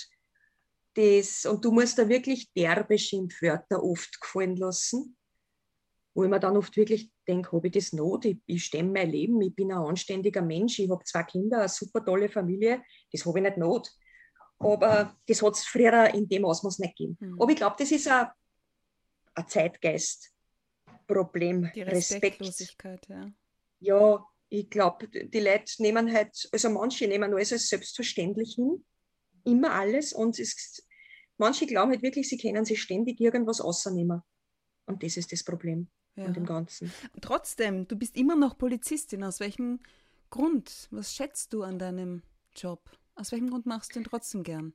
das, 0.95 1.45
und 1.45 1.65
du 1.65 1.73
musst 1.73 1.99
da 1.99 2.09
wirklich 2.09 2.51
derbe 2.53 2.99
Schimpfwörter 2.99 3.83
oft 3.83 4.21
gefallen 4.21 4.57
lassen, 4.57 5.16
wo 6.17 6.25
ich 6.25 6.31
mir 6.31 6.41
dann 6.41 6.57
oft 6.57 6.75
wirklich 6.79 7.13
denke, 7.29 7.53
habe 7.53 7.67
ich 7.67 7.75
das 7.75 7.93
not? 7.93 8.25
Ich, 8.25 8.39
ich 8.47 8.65
stemme 8.65 8.91
mein 8.91 9.11
Leben, 9.11 9.39
ich 9.43 9.55
bin 9.55 9.71
ein 9.71 9.77
anständiger 9.77 10.41
Mensch, 10.41 10.79
ich 10.79 10.89
habe 10.89 11.05
zwei 11.05 11.25
Kinder, 11.25 11.59
eine 11.59 11.69
super 11.69 12.03
tolle 12.03 12.31
Familie, 12.31 12.83
das 13.13 13.27
habe 13.27 13.39
ich 13.39 13.45
nicht 13.45 13.59
not. 13.59 13.93
Aber 14.59 15.15
das 15.27 15.43
hat 15.43 15.53
es 15.53 15.67
früher 15.67 16.15
in 16.15 16.27
dem 16.27 16.47
Ausmaß 16.47 16.79
nicht 16.79 16.97
gegeben. 16.97 17.19
Hm. 17.21 17.39
Aber 17.39 17.51
ich 17.51 17.59
glaube, 17.59 17.77
das 17.79 17.93
ist 17.93 18.09
ein, 18.09 18.29
ein 19.35 19.47
Zeitgeist-Problem. 19.47 21.71
die 21.75 21.83
Respekt 21.83 22.41
Respektlosigkeit, 22.41 23.07
ja. 23.09 23.31
ja, 23.81 24.27
ich 24.49 24.71
glaube, 24.71 25.09
die 25.09 25.41
Leute 25.41 25.83
nehmen 25.83 26.11
halt, 26.11 26.49
also 26.51 26.71
manche 26.71 27.07
nehmen 27.09 27.35
alles 27.35 27.53
als 27.53 27.69
selbstverständlich 27.69 28.55
hin, 28.55 28.83
immer 29.45 29.73
alles 29.73 30.15
und 30.15 30.39
es, 30.39 30.83
manche 31.37 31.67
glauben 31.67 31.91
halt 31.91 32.01
wirklich, 32.01 32.27
sie 32.27 32.39
können 32.39 32.65
sich 32.65 32.81
ständig 32.81 33.21
irgendwas 33.21 33.61
außernehmen. 33.61 34.23
Und 34.87 35.03
das 35.03 35.19
ist 35.19 35.31
das 35.31 35.45
Problem 35.45 35.91
ja. 36.17 36.25
an 36.25 36.35
dem 36.35 36.47
Ganzen. 36.47 36.93
Trotzdem, 37.21 37.87
du 37.87 37.97
bist 37.97 38.17
immer 38.17 38.37
noch 38.37 38.59
Polizistin. 38.59 39.23
Aus 39.25 39.41
welchem 39.41 39.81
Grund? 40.31 40.89
Was 40.91 41.15
schätzt 41.15 41.53
du 41.53 41.63
an 41.63 41.79
deinem 41.79 42.23
Job? 42.55 42.91
Aus 43.15 43.33
welchem 43.33 43.51
Grund 43.51 43.67
machst 43.67 43.95
du 43.95 44.01
ihn 44.01 44.05
trotzdem 44.05 44.43
gern? 44.43 44.75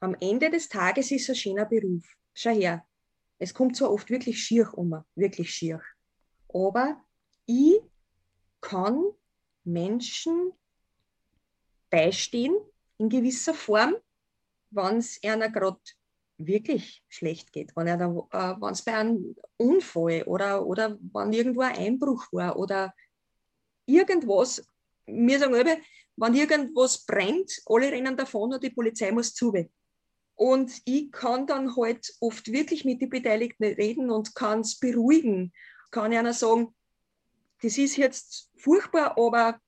Am 0.00 0.14
Ende 0.20 0.50
des 0.50 0.68
Tages 0.68 1.10
ist 1.10 1.22
es 1.22 1.30
ein 1.30 1.34
schöner 1.34 1.64
Beruf. 1.64 2.04
Schau 2.32 2.50
her, 2.50 2.86
es 3.38 3.52
kommt 3.52 3.76
zwar 3.76 3.90
oft 3.90 4.10
wirklich 4.10 4.42
schier 4.42 4.72
um, 4.76 5.02
wirklich 5.16 5.52
schier. 5.52 5.82
Aber 6.48 7.02
ich 7.46 7.80
kann 8.60 9.02
Menschen 9.64 10.52
beistehen 11.90 12.56
in 12.98 13.08
gewisser 13.08 13.54
Form, 13.54 13.94
wenn 14.70 14.98
es 14.98 15.20
einer 15.22 15.50
gerade 15.50 15.80
wirklich 16.38 17.02
schlecht 17.08 17.52
geht, 17.52 17.74
wenn 17.76 17.88
äh, 17.88 18.70
es 18.70 18.82
bei 18.82 18.94
einem 18.94 19.36
Unfall 19.56 20.22
oder, 20.22 20.64
oder 20.64 20.98
wenn 21.12 21.32
irgendwo 21.32 21.62
ein 21.62 21.76
Einbruch 21.76 22.26
war 22.32 22.56
oder 22.56 22.94
irgendwas, 23.86 24.66
wir 25.06 25.38
sagen 25.38 25.54
immer, 25.54 25.76
wenn 26.16 26.34
irgendwas 26.34 27.04
brennt, 27.04 27.60
alle 27.66 27.90
rennen 27.90 28.16
davon 28.16 28.52
und 28.52 28.62
die 28.62 28.70
Polizei 28.70 29.10
muss 29.12 29.34
zu. 29.34 29.52
Und 30.34 30.72
ich 30.84 31.10
kann 31.10 31.46
dann 31.46 31.74
halt 31.76 32.14
oft 32.20 32.52
wirklich 32.52 32.84
mit 32.84 33.00
den 33.00 33.10
Beteiligten 33.10 33.64
reden 33.64 34.10
und 34.10 34.34
kann 34.34 34.60
es 34.60 34.78
beruhigen. 34.78 35.52
Kann 35.90 36.12
einer 36.12 36.32
sagen, 36.32 36.74
das 37.60 37.76
ist 37.76 37.96
jetzt 37.96 38.50
furchtbar, 38.56 39.18
aber 39.18 39.60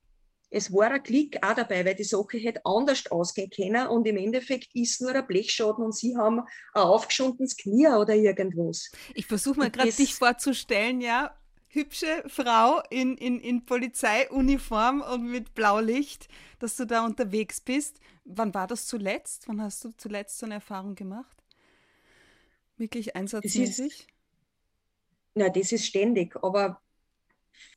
es 0.50 0.72
war 0.72 0.90
ein 0.90 1.02
Klick 1.02 1.38
auch 1.42 1.54
dabei, 1.54 1.84
weil 1.84 1.94
die 1.94 2.04
Sache 2.04 2.38
hätte 2.38 2.60
anders 2.64 3.06
ausgehen 3.10 3.50
können 3.50 3.86
und 3.86 4.06
im 4.06 4.16
Endeffekt 4.16 4.74
ist 4.74 5.00
nur 5.00 5.14
ein 5.14 5.26
Blechschaden 5.26 5.84
und 5.84 5.94
sie 5.94 6.16
haben 6.16 6.40
ein 6.40 6.82
aufgeschundenes 6.82 7.56
Knie 7.56 7.86
oder 7.88 8.14
irgendwas. 8.14 8.90
Ich 9.14 9.26
versuche 9.26 9.60
mal 9.60 9.66
Und 9.66 9.72
gerade 9.72 9.92
dich 9.92 10.14
vorzustellen, 10.14 11.00
ja. 11.00 11.36
Hübsche 11.72 12.24
Frau 12.26 12.82
in, 12.90 13.16
in, 13.16 13.38
in 13.38 13.64
Polizeiuniform 13.64 15.02
und 15.02 15.30
mit 15.30 15.54
Blaulicht, 15.54 16.26
dass 16.58 16.74
du 16.74 16.84
da 16.84 17.06
unterwegs 17.06 17.60
bist. 17.60 18.00
Wann 18.24 18.52
war 18.54 18.66
das 18.66 18.88
zuletzt? 18.88 19.46
Wann 19.46 19.62
hast 19.62 19.84
du 19.84 19.92
zuletzt 19.96 20.38
so 20.38 20.46
eine 20.46 20.54
Erfahrung 20.54 20.96
gemacht? 20.96 21.44
Wirklich 22.76 23.14
einsatzmäßig? 23.14 24.08
Na, 25.36 25.48
das 25.48 25.70
ist 25.70 25.86
ständig, 25.86 26.34
aber 26.42 26.80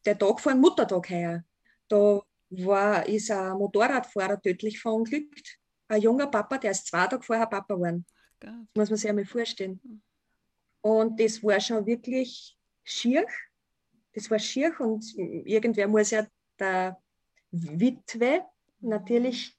der 0.05 0.17
Tag 0.17 0.39
vor 0.39 0.53
dem 0.53 0.61
Muttertag 0.61 1.07
heuer, 1.11 1.43
da 1.87 2.23
war, 2.57 3.07
ist 3.07 3.31
ein 3.31 3.57
Motorradfahrer 3.57 4.41
tödlich 4.41 4.79
verunglückt. 4.79 5.57
Ein 5.87 6.01
junger 6.01 6.27
Papa, 6.27 6.57
der 6.57 6.71
ist 6.71 6.87
zwei 6.87 7.07
Tage 7.07 7.23
vorher 7.23 7.47
Papa 7.47 7.73
geworden. 7.73 8.05
Gott. 8.39 8.51
muss 8.75 8.89
man 8.89 8.97
sich 8.97 9.09
einmal 9.09 9.25
vorstellen. 9.25 9.79
Und 10.81 11.19
das 11.19 11.41
war 11.43 11.59
schon 11.59 11.85
wirklich 11.85 12.57
schier. 12.83 13.25
Das 14.13 14.29
war 14.29 14.39
schier 14.39 14.79
und 14.79 15.05
irgendwer 15.17 15.87
muss 15.87 16.11
ja 16.11 16.27
der 16.59 17.01
Witwe 17.51 18.45
natürlich 18.79 19.57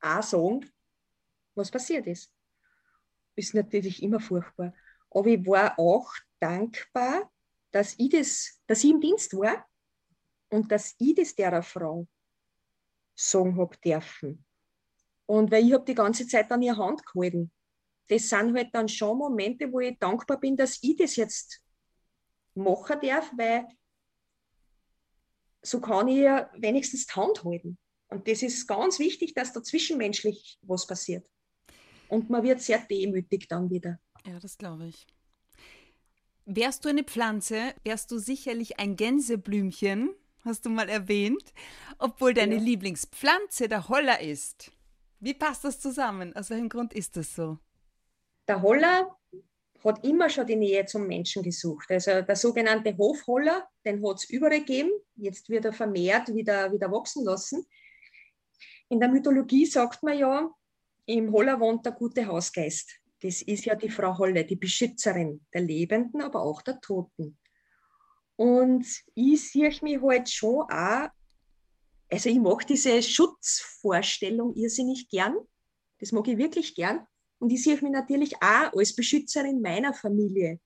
auch 0.00 0.22
sagen, 0.22 0.70
was 1.54 1.70
passiert 1.70 2.06
ist. 2.06 2.32
Ist 3.36 3.54
natürlich 3.54 4.02
immer 4.02 4.18
furchtbar. 4.18 4.74
Aber 5.10 5.26
ich 5.26 5.46
war 5.46 5.78
auch 5.78 6.12
dankbar, 6.40 7.30
dass 7.70 7.94
ich, 7.98 8.10
das, 8.10 8.60
dass 8.66 8.82
ich 8.82 8.90
im 8.90 9.00
Dienst 9.00 9.36
war 9.36 9.66
und 10.50 10.70
dass 10.70 10.94
ich 10.98 11.14
das 11.14 11.34
der 11.34 11.62
Frau 11.62 12.06
sagen 13.14 13.56
habe 13.56 13.76
dürfen. 13.84 14.44
Und 15.26 15.50
weil 15.50 15.66
ich 15.66 15.72
habe 15.72 15.84
die 15.84 15.94
ganze 15.94 16.26
Zeit 16.26 16.50
an 16.50 16.62
ihre 16.62 16.76
Hand 16.76 17.04
gehalten 17.06 17.52
das 18.10 18.28
sind 18.28 18.56
halt 18.56 18.74
dann 18.74 18.88
schon 18.88 19.18
Momente, 19.18 19.72
wo 19.72 19.78
ich 19.78 19.96
dankbar 19.98 20.40
bin, 20.40 20.56
dass 20.56 20.82
ich 20.82 20.96
das 20.96 21.14
jetzt 21.14 21.62
machen 22.54 22.98
darf, 23.00 23.32
weil 23.36 23.66
so 25.62 25.80
kann 25.80 26.08
ich 26.08 26.18
ja 26.18 26.50
wenigstens 26.56 27.06
die 27.06 27.12
Hand 27.12 27.44
halten. 27.44 27.78
Und 28.08 28.26
das 28.26 28.42
ist 28.42 28.66
ganz 28.66 28.98
wichtig, 28.98 29.34
dass 29.34 29.52
da 29.52 29.62
zwischenmenschlich 29.62 30.58
was 30.62 30.88
passiert. 30.88 31.24
Und 32.08 32.28
man 32.28 32.42
wird 32.42 32.60
sehr 32.60 32.80
demütig 32.80 33.46
dann 33.46 33.70
wieder. 33.70 34.00
Ja, 34.26 34.40
das 34.40 34.58
glaube 34.58 34.88
ich. 34.88 35.06
Wärst 36.46 36.84
du 36.84 36.88
eine 36.88 37.04
Pflanze, 37.04 37.74
wärst 37.84 38.10
du 38.10 38.18
sicherlich 38.18 38.80
ein 38.80 38.96
Gänseblümchen, 38.96 40.10
hast 40.44 40.64
du 40.66 40.70
mal 40.70 40.88
erwähnt, 40.88 41.52
obwohl 41.98 42.34
deine 42.34 42.56
Ja. 42.56 42.60
Lieblingspflanze 42.60 43.68
der 43.68 43.88
Holler 43.88 44.20
ist. 44.20 44.70
Wie 45.20 45.34
passt 45.34 45.64
das 45.64 45.80
zusammen? 45.80 46.34
Aus 46.34 46.50
welchem 46.50 46.68
Grund 46.68 46.94
ist 46.94 47.16
das 47.16 47.34
so? 47.34 47.58
Der 48.48 48.62
Holler 48.62 49.16
hat 49.84 50.04
immer 50.04 50.28
schon 50.28 50.46
die 50.46 50.56
Nähe 50.56 50.84
zum 50.86 51.06
Menschen 51.06 51.42
gesucht. 51.42 51.90
Also 51.90 52.22
der 52.22 52.36
sogenannte 52.36 52.96
Hofholler, 52.96 53.68
den 53.84 54.06
hat 54.06 54.16
es 54.16 54.30
überall 54.30 54.58
gegeben. 54.60 54.90
Jetzt 55.16 55.48
wird 55.48 55.64
er 55.64 55.72
vermehrt 55.72 56.34
wieder, 56.34 56.72
wieder 56.72 56.90
wachsen 56.90 57.24
lassen. 57.24 57.66
In 58.88 59.00
der 59.00 59.08
Mythologie 59.08 59.66
sagt 59.66 60.02
man 60.02 60.18
ja, 60.18 60.50
im 61.06 61.32
Holler 61.32 61.58
wohnt 61.60 61.84
der 61.84 61.92
gute 61.92 62.26
Hausgeist. 62.26 62.90
Das 63.22 63.42
ist 63.42 63.64
ja 63.64 63.74
die 63.74 63.90
Frau 63.90 64.16
Holle, 64.16 64.44
die 64.44 64.56
Beschützerin 64.56 65.44
der 65.52 65.60
Lebenden, 65.62 66.22
aber 66.22 66.42
auch 66.42 66.62
der 66.62 66.80
Toten. 66.80 67.38
Und 68.40 68.86
ich 69.14 69.50
sehe 69.50 69.70
mich 69.82 70.00
halt 70.00 70.30
schon 70.30 70.62
auch, 70.62 71.10
also 72.10 72.30
ich 72.30 72.38
mag 72.38 72.66
diese 72.66 73.02
Schutzvorstellung 73.02 74.54
irrsinnig 74.54 75.10
gern. 75.10 75.36
Das 75.98 76.10
mag 76.10 76.26
ich 76.26 76.38
wirklich 76.38 76.74
gern. 76.74 77.06
Und 77.38 77.52
ich 77.52 77.62
sehe 77.62 77.74
mich 77.74 77.92
natürlich 77.92 78.34
auch 78.36 78.72
als 78.72 78.96
Beschützerin 78.96 79.60
meiner 79.60 79.92
Familie. 79.92 80.58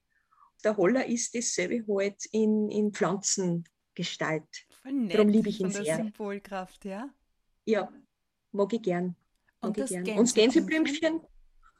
Der 0.62 0.76
Holler 0.76 1.04
ist 1.04 1.34
dasselbe 1.34 1.84
halt 1.92 2.24
in, 2.30 2.70
in 2.70 2.92
Pflanzengestalt. 2.92 4.46
Nett 4.84 5.14
Darum 5.14 5.30
liebe 5.30 5.48
ich 5.48 5.58
ihn 5.58 5.66
von 5.66 5.72
der 5.72 5.84
sehr. 5.84 5.96
Symbolkraft, 5.96 6.84
ja? 6.84 7.10
Ja, 7.64 7.92
mag 8.52 8.72
ich 8.72 8.82
gern. 8.82 9.16
Mag 9.60 9.70
Und 9.70 9.78
ich 9.78 9.82
das. 9.82 10.16
Und 10.16 10.20
das 10.20 10.34
Gänseblümchen? 10.34 11.22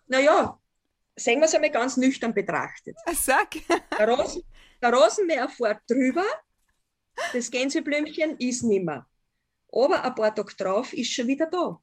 Naja, 0.09 0.61
sehen 1.15 1.39
wir 1.39 1.47
es 1.47 1.55
einmal 1.55 1.71
ganz 1.71 1.97
nüchtern 1.97 2.35
betrachtet. 2.35 2.97
Ah, 3.07 3.15
Sag. 3.15 3.53
Der, 3.97 4.09
Rasen, 4.09 4.43
der 4.85 4.93
Rasenmäher 4.93 5.49
fährt 5.49 5.81
drüber 5.89 6.27
Das 7.33 7.51
Gänseblümchen 7.51 8.37
ist 8.39 8.63
nimmer. 8.65 9.09
Aber 9.73 10.05
ein 10.05 10.15
paar 10.15 10.35
Tage 10.35 10.55
drauf 10.57 10.93
ist 10.93 11.13
schon 11.13 11.27
wieder 11.27 11.47
da. 11.47 11.81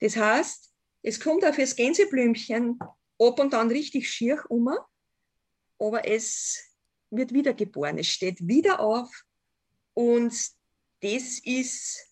Das 0.00 0.16
heißt, 0.16 0.70
es 1.02 1.18
kommt 1.18 1.44
auf 1.44 1.56
das 1.56 1.74
Gänseblümchen 1.74 2.78
ab 2.80 3.40
und 3.40 3.54
an 3.54 3.70
richtig 3.70 4.10
schier 4.10 4.42
um, 4.48 4.68
aber 5.78 6.06
es 6.06 6.62
wird 7.10 7.32
wiedergeboren. 7.32 7.98
Es 7.98 8.08
steht 8.08 8.46
wieder 8.46 8.80
auf 8.80 9.10
und 9.94 10.32
das 11.00 11.38
ist 11.42 12.06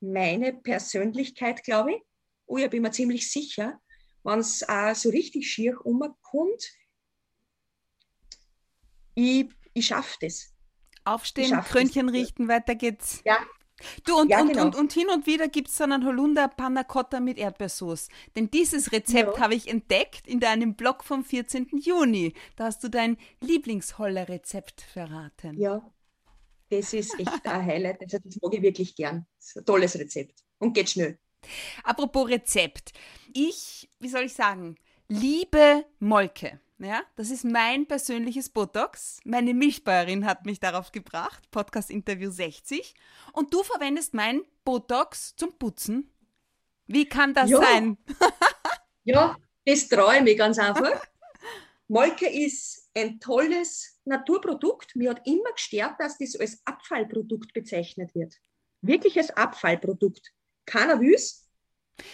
meine 0.00 0.54
Persönlichkeit, 0.54 1.62
glaube 1.62 1.92
ich. 1.92 2.02
Oh, 2.46 2.56
ich 2.56 2.70
bin 2.70 2.82
mir 2.82 2.90
ziemlich 2.90 3.30
sicher, 3.30 3.80
wenn 4.24 4.38
es 4.38 4.66
auch 4.66 4.94
so 4.94 5.10
richtig 5.10 5.46
schier 5.46 5.84
umkommt, 5.84 6.72
ich, 9.20 9.48
ich 9.74 9.86
schaffe 9.86 10.16
das. 10.20 10.52
Aufstehen, 11.04 11.60
Krönchen 11.62 12.06
das. 12.06 12.16
richten, 12.16 12.48
weiter 12.48 12.74
geht's. 12.74 13.22
Ja. 13.24 13.38
Du, 14.04 14.14
und, 14.18 14.28
ja, 14.28 14.42
und, 14.42 14.48
genau. 14.48 14.66
und, 14.66 14.74
und, 14.74 14.92
hin 14.92 15.08
und 15.08 15.26
wieder 15.26 15.48
gibt 15.48 15.68
es 15.68 15.76
dann 15.76 15.92
einen 15.92 16.04
Holunder 16.04 16.48
Panna 16.48 16.84
Cotta 16.84 17.18
mit 17.18 17.38
Erdbeersauce. 17.38 18.08
Denn 18.36 18.50
dieses 18.50 18.92
Rezept 18.92 19.36
ja. 19.36 19.42
habe 19.42 19.54
ich 19.54 19.68
entdeckt 19.68 20.26
in 20.28 20.38
deinem 20.38 20.74
Blog 20.74 21.02
vom 21.02 21.24
14. 21.24 21.68
Juni. 21.72 22.34
Da 22.56 22.64
hast 22.64 22.84
du 22.84 22.88
dein 22.88 23.16
Lieblingsholler-Rezept 23.40 24.82
verraten. 24.82 25.58
Ja, 25.58 25.82
das 26.70 26.92
ist 26.92 27.18
echt 27.18 27.46
ein 27.46 27.66
Highlight. 27.66 28.02
Also 28.02 28.18
das 28.22 28.38
mag 28.40 28.54
ich 28.54 28.62
wirklich 28.62 28.94
gern. 28.94 29.26
Das 29.38 29.48
ist 29.48 29.56
ein 29.56 29.64
tolles 29.64 29.98
Rezept 29.98 30.44
und 30.58 30.74
geht 30.74 30.90
schnell. 30.90 31.18
Apropos 31.84 32.28
Rezept. 32.28 32.92
Ich, 33.32 33.90
wie 33.98 34.08
soll 34.08 34.24
ich 34.24 34.34
sagen, 34.34 34.76
liebe 35.08 35.86
Molke. 35.98 36.60
Ja, 36.82 37.02
das 37.14 37.30
ist 37.30 37.44
mein 37.44 37.86
persönliches 37.86 38.48
Botox. 38.48 39.20
Meine 39.24 39.52
Milchbäuerin 39.52 40.24
hat 40.24 40.46
mich 40.46 40.60
darauf 40.60 40.92
gebracht, 40.92 41.50
Podcast 41.50 41.90
Interview 41.90 42.30
60. 42.30 42.94
Und 43.34 43.52
du 43.52 43.62
verwendest 43.62 44.14
mein 44.14 44.40
Botox 44.64 45.36
zum 45.36 45.58
Putzen. 45.58 46.10
Wie 46.86 47.06
kann 47.06 47.34
das 47.34 47.50
ja. 47.50 47.60
sein? 47.60 47.98
ja, 49.04 49.36
das 49.66 49.88
traue 49.88 50.16
ich 50.16 50.22
mich 50.22 50.38
ganz 50.38 50.58
einfach. 50.58 51.04
Molke 51.88 52.26
ist 52.26 52.88
ein 52.94 53.20
tolles 53.20 54.00
Naturprodukt. 54.06 54.96
Mir 54.96 55.10
hat 55.10 55.26
immer 55.26 55.52
gestört, 55.52 55.96
dass 55.98 56.16
das 56.16 56.34
als 56.36 56.62
Abfallprodukt 56.64 57.52
bezeichnet 57.52 58.14
wird. 58.14 58.36
Wirkliches 58.80 59.28
Abfallprodukt. 59.30 60.32
Keiner 60.64 60.98
will 60.98 61.12
es. 61.12 61.46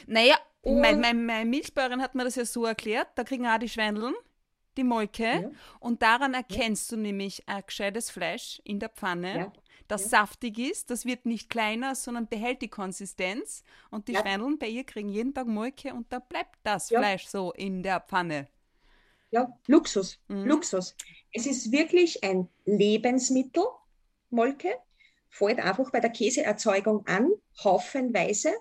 Naja, 0.09 0.37
meine, 0.65 0.99
meine, 0.99 1.21
meine 1.21 1.49
Milchbäuerin 1.49 2.03
hat 2.03 2.17
mir 2.17 2.25
das 2.25 2.35
ja 2.35 2.45
so 2.45 2.65
erklärt. 2.65 3.11
Da 3.15 3.23
kriegen 3.23 3.47
auch 3.47 3.59
die 3.59 3.69
Schweindeln 3.69 4.17
die 4.77 4.85
Molke. 4.85 5.25
Ja. 5.25 5.51
Und 5.81 6.03
daran 6.03 6.35
erkennst 6.35 6.91
ja. 6.91 6.97
du 6.97 7.03
nämlich 7.03 7.49
ein 7.49 7.63
gescheites 7.67 8.11
Fleisch 8.11 8.61
in 8.65 8.79
der 8.79 8.89
Pfanne, 8.89 9.37
ja. 9.37 9.53
das 9.89 10.11
saftig 10.11 10.59
ist. 10.59 10.91
Das 10.91 11.05
wird 11.05 11.27
nicht 11.27 11.51
kleiner, 11.51 11.95
sondern 11.95 12.29
behält 12.29 12.63
die 12.63 12.69
Konsistenz. 12.69 13.63
Und 13.91 14.09
die 14.09 14.13
ja. 14.13 14.21
Schweineln 14.21 14.59
bei 14.59 14.69
ihr 14.69 14.85
kriegen 14.85 15.09
jeden 15.09 15.35
Tag 15.35 15.47
Molke 15.47 15.95
und 15.95 16.13
da 16.13 16.19
bleibt 16.19 16.57
das 16.63 16.89
Fleisch 16.89 17.27
so 17.27 17.53
in 17.53 17.83
der 17.83 18.01
Pfanne. 18.01 18.49
Ja, 19.31 19.53
Luxus, 19.67 20.19
mhm. 20.29 20.45
Luxus. 20.45 20.97
Es 21.33 21.47
ist 21.47 21.73
wirklich 21.73 22.23
ein 22.23 22.49
Lebensmittel, 22.65 23.65
Molke. 24.31 24.75
Fällt 25.29 25.59
einfach 25.59 25.91
bei 25.91 26.01
der 26.01 26.11
Käseerzeugung 26.11 27.07
an, 27.07 27.31
haufenweise. 27.63 28.55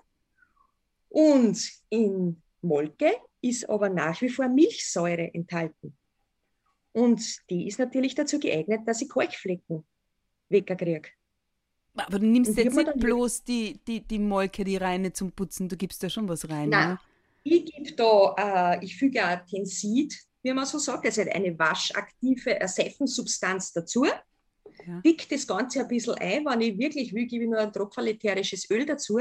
Und 1.08 1.58
in 1.88 2.42
Molke 2.60 3.12
ist 3.40 3.68
aber 3.70 3.88
nach 3.88 4.20
wie 4.20 4.28
vor 4.28 4.48
Milchsäure 4.48 5.32
enthalten. 5.32 5.96
Und 6.96 7.50
die 7.50 7.66
ist 7.66 7.78
natürlich 7.78 8.14
dazu 8.14 8.38
geeignet, 8.38 8.80
dass 8.86 9.02
ich 9.02 9.10
Kalkflecken 9.10 9.84
wegkriege. 10.48 11.10
Aber 11.94 12.18
du 12.18 12.26
nimmst 12.26 12.56
jetzt 12.56 12.74
nicht 12.74 12.94
bloß 12.96 13.44
die, 13.44 13.78
die, 13.86 14.00
die 14.00 14.18
Molke, 14.18 14.64
die 14.64 14.78
reine 14.78 15.12
zum 15.12 15.30
Putzen, 15.30 15.68
du 15.68 15.76
gibst 15.76 16.02
da 16.02 16.08
schon 16.08 16.26
was 16.26 16.48
rein. 16.48 16.70
Nein, 16.70 16.88
ne? 16.92 16.98
ich 17.42 17.66
gebe 17.66 17.92
da, 17.92 18.34
äh, 18.38 18.82
ich 18.84 18.96
füge 18.96 19.22
auch 19.22 19.44
Tensid, 19.44 20.16
wie 20.42 20.54
man 20.54 20.64
so 20.64 20.78
sagt, 20.78 21.04
also 21.04 21.20
eine 21.20 21.58
waschaktive 21.58 22.58
Seifensubstanz 22.66 23.74
dazu. 23.74 24.06
Ja. 24.86 25.00
Dick 25.04 25.28
das 25.28 25.46
Ganze 25.46 25.80
ein 25.80 25.88
bisschen 25.88 26.14
ein, 26.14 26.46
wenn 26.46 26.62
ich 26.62 26.78
wirklich 26.78 27.12
will, 27.12 27.26
gebe 27.26 27.44
ich 27.44 27.50
nur 27.50 27.58
ein 27.58 27.74
tropfen 27.74 28.06
ätherisches 28.06 28.70
Öl 28.70 28.86
dazu. 28.86 29.18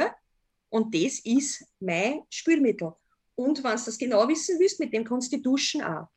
Und 0.70 0.96
das 0.96 1.20
ist 1.26 1.66
mein 1.82 2.22
Spülmittel. 2.30 2.94
Und 3.36 3.62
wenn 3.66 3.76
du 3.76 3.84
das 3.84 3.98
genau 3.98 4.26
wissen 4.30 4.58
willst, 4.60 4.80
mit 4.80 4.94
dem 4.94 5.04
kannst 5.04 5.34
du 5.34 5.42
duschen 5.42 5.84
auch. 5.84 6.08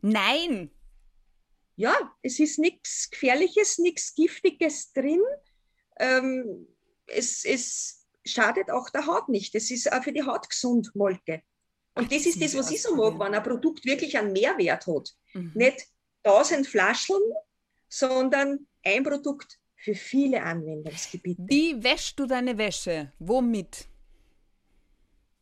Nein! 0.00 0.70
Ja, 1.78 1.94
es 2.22 2.40
ist 2.40 2.58
nichts 2.58 3.08
Gefährliches, 3.08 3.78
nichts 3.78 4.12
Giftiges 4.16 4.92
drin. 4.92 5.22
Ähm, 6.00 6.66
es, 7.06 7.44
es 7.44 8.04
schadet 8.26 8.68
auch 8.68 8.90
der 8.90 9.06
Haut 9.06 9.28
nicht. 9.28 9.54
Es 9.54 9.70
ist 9.70 9.90
auch 9.92 10.02
für 10.02 10.12
die 10.12 10.24
Haut 10.24 10.50
gesund, 10.50 10.90
Molke. 10.94 11.42
Und 11.94 12.10
das 12.10 12.26
ist 12.26 12.42
das, 12.42 12.56
was 12.56 12.72
ich 12.72 12.82
so 12.82 12.96
mag, 12.96 13.18
wenn 13.20 13.32
ein 13.32 13.42
Produkt 13.44 13.84
wirklich 13.84 14.18
einen 14.18 14.32
Mehrwert 14.32 14.88
hat. 14.88 15.14
Mhm. 15.34 15.52
Nicht 15.54 15.86
tausend 16.24 16.66
Flaschen, 16.66 17.20
sondern 17.88 18.66
ein 18.84 19.04
Produkt 19.04 19.60
für 19.76 19.94
viele 19.94 20.42
Anwendungsgebiete. 20.42 21.44
Wie 21.46 21.80
wäschst 21.82 22.18
du 22.18 22.26
deine 22.26 22.58
Wäsche? 22.58 23.12
Womit? 23.20 23.86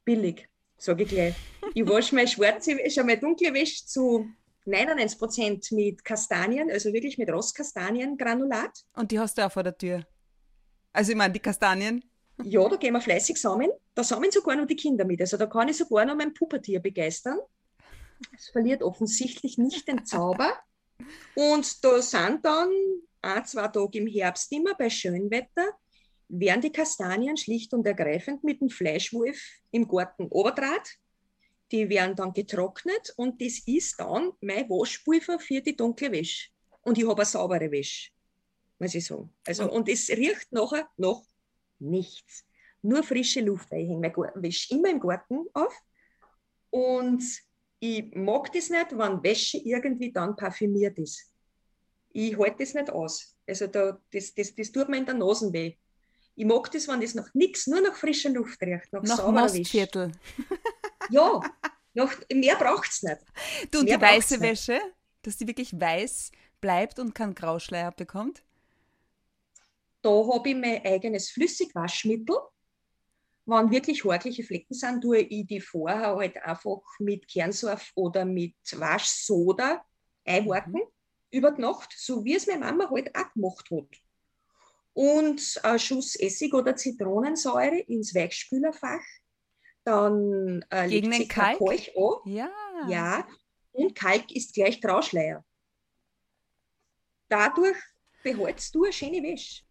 Billig, 0.04 0.46
sage 0.76 1.04
ich 1.04 1.08
gleich. 1.08 1.34
Ich 1.72 1.86
wasche 1.86 2.14
meine 2.14 2.28
schwarze 2.28 2.76
Wäsche, 2.76 3.02
meine 3.02 3.18
dunkle 3.18 3.54
Wäsche 3.54 3.86
zu 3.86 4.28
99 4.66 5.18
Prozent 5.18 5.72
mit 5.72 6.04
Kastanien, 6.04 6.70
also 6.70 6.92
wirklich 6.92 7.18
mit 7.18 7.30
Rosskastaniengranulat. 7.30 8.84
Und 8.94 9.10
die 9.10 9.18
hast 9.18 9.38
du 9.38 9.46
auch 9.46 9.52
vor 9.52 9.62
der 9.62 9.76
Tür? 9.76 10.04
Also 10.92 11.12
ich 11.12 11.16
meine, 11.16 11.32
die 11.32 11.40
Kastanien? 11.40 12.04
Ja, 12.42 12.68
da 12.68 12.76
gehen 12.76 12.92
wir 12.92 13.00
fleißig 13.00 13.40
sammeln. 13.40 13.70
Da 13.94 14.04
sammeln 14.04 14.30
sogar 14.30 14.56
noch 14.56 14.66
die 14.66 14.76
Kinder 14.76 15.04
mit. 15.04 15.20
Also 15.20 15.36
da 15.36 15.46
kann 15.46 15.68
ich 15.68 15.76
sogar 15.76 16.04
noch 16.04 16.16
mein 16.16 16.34
Puppetier 16.34 16.80
begeistern. 16.80 17.38
Es 18.36 18.48
verliert 18.48 18.82
offensichtlich 18.82 19.58
nicht 19.58 19.88
den 19.88 20.04
Zauber. 20.04 20.52
Und 21.34 21.84
da 21.84 22.02
sind 22.02 22.44
dann 22.44 22.70
ein, 23.22 23.44
zwei 23.44 23.68
Tage 23.68 23.98
im 23.98 24.06
Herbst 24.06 24.50
immer 24.52 24.74
bei 24.74 24.90
Schönwetter, 24.90 25.66
werden 26.28 26.60
die 26.60 26.72
Kastanien 26.72 27.36
schlicht 27.36 27.72
und 27.72 27.86
ergreifend 27.86 28.42
mit 28.42 28.60
dem 28.60 28.68
Fleischwolf 28.68 29.38
im 29.70 29.86
Garten 29.86 30.26
oberdraht 30.28 30.98
die 31.72 31.88
werden 31.88 32.14
dann 32.14 32.32
getrocknet 32.32 33.12
und 33.16 33.40
das 33.40 33.58
ist 33.66 33.98
dann 33.98 34.32
mein 34.40 34.68
Waschpulver 34.68 35.38
für 35.38 35.60
die 35.60 35.76
dunkle 35.76 36.12
Wäsche. 36.12 36.50
Und 36.82 36.98
ich 36.98 37.04
habe 37.04 37.16
eine 37.16 37.24
saubere 37.24 37.70
Wäsche, 37.70 38.10
muss 38.78 38.94
ich 38.94 39.04
sagen. 39.04 39.32
Also, 39.46 39.70
und 39.70 39.88
es 39.88 40.08
riecht 40.08 40.52
nachher 40.52 40.88
noch 40.96 41.24
nichts. 41.78 42.44
Nur 42.82 43.02
frische 43.02 43.40
Luft. 43.40 43.72
Ich 43.72 43.88
hänge 43.88 44.12
meine 44.16 44.32
Wäsche 44.36 44.74
immer 44.74 44.90
im 44.90 45.00
Garten 45.00 45.46
auf. 45.52 45.74
Und 46.70 47.24
ich 47.80 48.14
mag 48.14 48.52
das 48.52 48.70
nicht, 48.70 48.96
wenn 48.96 49.22
Wäsche 49.22 49.58
irgendwie 49.58 50.12
dann 50.12 50.36
parfümiert 50.36 50.98
ist. 50.98 51.32
Ich 52.12 52.38
halte 52.38 52.58
das 52.60 52.74
nicht 52.74 52.90
aus. 52.90 53.36
Also 53.46 53.66
da, 53.66 54.00
das, 54.12 54.34
das, 54.34 54.54
das 54.54 54.72
tut 54.72 54.88
mir 54.88 54.98
in 54.98 55.06
der 55.06 55.14
Nase 55.14 55.52
weh. 55.52 55.74
Ich 56.36 56.44
mag 56.44 56.70
das, 56.70 56.86
wenn 56.86 57.00
das 57.00 57.14
noch 57.14 57.32
nichts, 57.34 57.66
nur 57.66 57.80
nach 57.80 57.96
frischer 57.96 58.30
Luft 58.30 58.60
riecht, 58.62 58.92
nach, 58.92 59.02
nach 59.02 59.16
sauberer 59.16 59.52
Wäsche. 59.52 60.12
Ja, 61.10 61.40
noch, 61.94 62.12
mehr 62.32 62.56
braucht 62.56 62.90
es 62.90 63.02
nicht. 63.02 63.20
Du, 63.70 63.80
und 63.80 63.86
mehr 63.86 63.96
die 63.96 64.02
weiße 64.02 64.40
Wäsche, 64.40 64.78
dass 65.22 65.36
die 65.36 65.46
wirklich 65.46 65.78
weiß 65.78 66.30
bleibt 66.60 66.98
und 66.98 67.14
keinen 67.14 67.34
Grauschleier 67.34 67.92
bekommt? 67.92 68.42
Da 70.02 70.10
habe 70.10 70.50
ich 70.50 70.56
mein 70.56 70.84
eigenes 70.84 71.30
Flüssigwaschmittel. 71.30 72.36
Wenn 73.46 73.70
wirklich 73.70 74.04
horkliche 74.04 74.42
Flecken 74.42 74.74
sind, 74.74 75.00
tue 75.00 75.20
ich 75.20 75.46
die 75.46 75.60
vorher 75.60 76.16
halt 76.16 76.36
einfach 76.42 76.82
mit 76.98 77.28
Kernsurf 77.28 77.92
oder 77.94 78.24
mit 78.24 78.56
Waschsoda 78.72 79.84
einhorken 80.24 80.72
mhm. 80.72 80.82
über 81.30 81.52
die 81.52 81.62
Nacht, 81.62 81.94
so 81.96 82.24
wie 82.24 82.34
es 82.34 82.46
meine 82.46 82.60
Mama 82.60 82.90
halt 82.90 83.14
auch 83.16 83.32
gemacht 83.32 83.70
hat. 83.70 84.02
Und 84.92 85.60
ein 85.62 85.78
Schuss 85.78 86.16
Essig 86.16 86.52
oder 86.54 86.74
Zitronensäure 86.74 87.78
ins 87.78 88.14
Weichspülerfach 88.14 89.04
dann 89.86 90.64
äh, 90.70 90.88
Gegen 90.88 91.10
den 91.10 91.28
Kalk? 91.28 91.58
Kalk 91.58 91.88
an. 91.96 92.32
Ja. 92.32 92.50
ja. 92.88 93.28
Und 93.72 93.94
Kalk 93.94 94.32
ist 94.32 94.54
gleich 94.54 94.80
Grauschleier. 94.80 95.44
Dadurch 97.28 97.76
behältst 98.22 98.74
du 98.74 98.84
eine 98.84 98.92
schöne 98.92 99.22
Wäsche. 99.22 99.62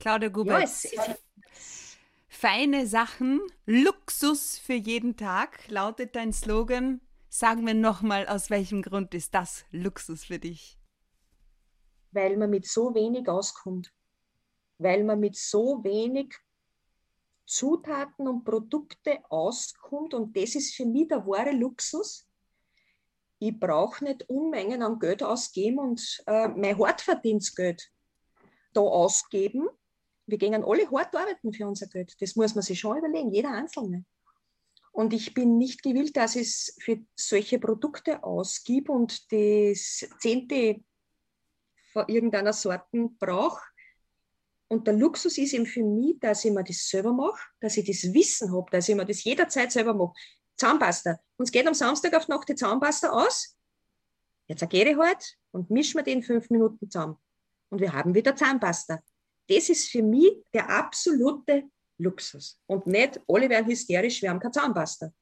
Claudia 0.00 0.28
Gubert. 0.28 0.68
Ja, 0.92 1.16
Feine 2.28 2.86
Sachen, 2.86 3.40
Luxus 3.64 4.58
für 4.58 4.74
jeden 4.74 5.16
Tag, 5.16 5.68
lautet 5.68 6.16
dein 6.16 6.32
Slogan. 6.32 7.00
Sagen 7.28 7.66
wir 7.66 7.74
nochmal, 7.74 8.26
aus 8.26 8.50
welchem 8.50 8.82
Grund 8.82 9.14
ist 9.14 9.34
das 9.34 9.64
Luxus 9.70 10.24
für 10.24 10.38
dich? 10.38 10.78
Weil 12.10 12.36
man 12.36 12.50
mit 12.50 12.66
so 12.66 12.94
wenig 12.94 13.28
auskommt. 13.28 13.92
Weil 14.78 15.04
man 15.04 15.20
mit 15.20 15.36
so 15.36 15.82
wenig 15.84 16.34
Zutaten 17.46 18.28
und 18.28 18.44
Produkte 18.44 19.18
auskommt. 19.28 20.14
Und 20.14 20.36
das 20.36 20.54
ist 20.54 20.74
für 20.74 20.86
mich 20.86 21.08
der 21.08 21.26
wahre 21.26 21.52
Luxus. 21.52 22.28
Ich 23.38 23.58
brauche 23.58 24.04
nicht 24.04 24.28
Unmengen 24.28 24.82
an 24.82 24.98
Geld 24.98 25.22
ausgeben 25.22 25.78
und 25.78 26.22
äh, 26.26 26.48
mein 26.48 26.78
Hort 26.78 27.00
verdient 27.00 27.54
Geld. 27.54 27.90
da 28.72 28.80
ausgeben. 28.80 29.68
Wir 30.26 30.38
gehen 30.38 30.64
alle 30.64 30.90
hart 30.90 31.14
arbeiten 31.14 31.52
für 31.52 31.66
unser 31.66 31.86
Geld. 31.86 32.14
Das 32.20 32.36
muss 32.36 32.54
man 32.54 32.62
sich 32.62 32.80
schon 32.80 32.96
überlegen, 32.96 33.32
jeder 33.32 33.50
Einzelne. 33.50 34.04
Und 34.92 35.12
ich 35.12 35.34
bin 35.34 35.58
nicht 35.58 35.82
gewillt, 35.82 36.16
dass 36.16 36.36
ich 36.36 36.46
es 36.48 36.76
für 36.80 37.00
solche 37.16 37.58
Produkte 37.58 38.22
ausgib 38.22 38.88
und 38.88 39.32
das 39.32 40.08
Zehnte 40.20 40.84
von 41.92 42.08
irgendeiner 42.08 42.52
Sorten 42.52 43.16
brauche. 43.18 43.60
Und 44.74 44.88
der 44.88 44.94
Luxus 44.94 45.38
ist 45.38 45.52
eben 45.52 45.66
für 45.66 45.84
mich, 45.84 46.18
dass 46.18 46.44
ich 46.44 46.50
mir 46.50 46.64
das 46.64 46.88
selber 46.88 47.12
mache, 47.12 47.40
dass 47.60 47.76
ich 47.76 47.86
das 47.86 48.12
Wissen 48.12 48.52
habe, 48.52 48.68
dass 48.72 48.88
ich 48.88 48.96
mir 48.96 49.04
das 49.04 49.22
jederzeit 49.22 49.70
selber 49.70 49.94
mache. 49.94 50.14
Zahnpasta. 50.56 51.20
Uns 51.36 51.52
geht 51.52 51.64
am 51.68 51.74
Samstag 51.74 52.12
auf 52.14 52.26
Nacht 52.26 52.48
die 52.48 52.56
Zahnpasta 52.56 53.10
aus. 53.10 53.56
Jetzt 54.48 54.68
gehe 54.68 54.90
ich 54.90 54.98
halt 54.98 55.36
und 55.52 55.70
mischen 55.70 55.98
wir 55.98 56.02
den 56.02 56.24
fünf 56.24 56.50
Minuten 56.50 56.90
zusammen. 56.90 57.16
Und 57.70 57.80
wir 57.80 57.92
haben 57.92 58.16
wieder 58.16 58.34
Zahnpasta. 58.34 58.98
Das 59.48 59.68
ist 59.68 59.90
für 59.90 60.02
mich 60.02 60.42
der 60.52 60.68
absolute 60.68 61.62
Luxus. 61.98 62.60
Und 62.66 62.88
nicht 62.88 63.20
alle 63.28 63.48
werden 63.48 63.66
hysterisch, 63.66 64.22
wir 64.22 64.30
haben 64.30 64.40
keine 64.40 64.52
Zahnpasta. 64.54 65.12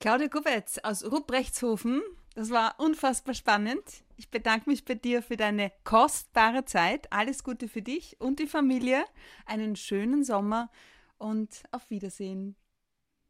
Claudia 0.00 0.28
Gubetz 0.28 0.76
aus 0.82 1.02
Rupreichtshofen, 1.10 2.02
das 2.34 2.50
war 2.50 2.74
unfassbar 2.78 3.32
spannend. 3.32 4.04
Ich 4.20 4.30
bedanke 4.30 4.68
mich 4.68 4.84
bei 4.84 4.96
dir 4.96 5.22
für 5.22 5.38
deine 5.38 5.72
kostbare 5.82 6.66
Zeit. 6.66 7.10
Alles 7.10 7.42
Gute 7.42 7.68
für 7.68 7.80
dich 7.80 8.20
und 8.20 8.38
die 8.38 8.46
Familie. 8.46 9.02
Einen 9.46 9.76
schönen 9.76 10.24
Sommer 10.24 10.70
und 11.16 11.62
auf 11.70 11.88
Wiedersehen. 11.88 12.54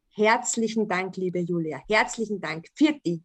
Herzlichen 0.09 0.89
Dank, 0.89 1.15
liebe 1.15 1.39
Julia. 1.39 1.81
Herzlichen 1.87 2.41
Dank. 2.41 2.67
Für 2.75 2.91
dich. 2.91 3.21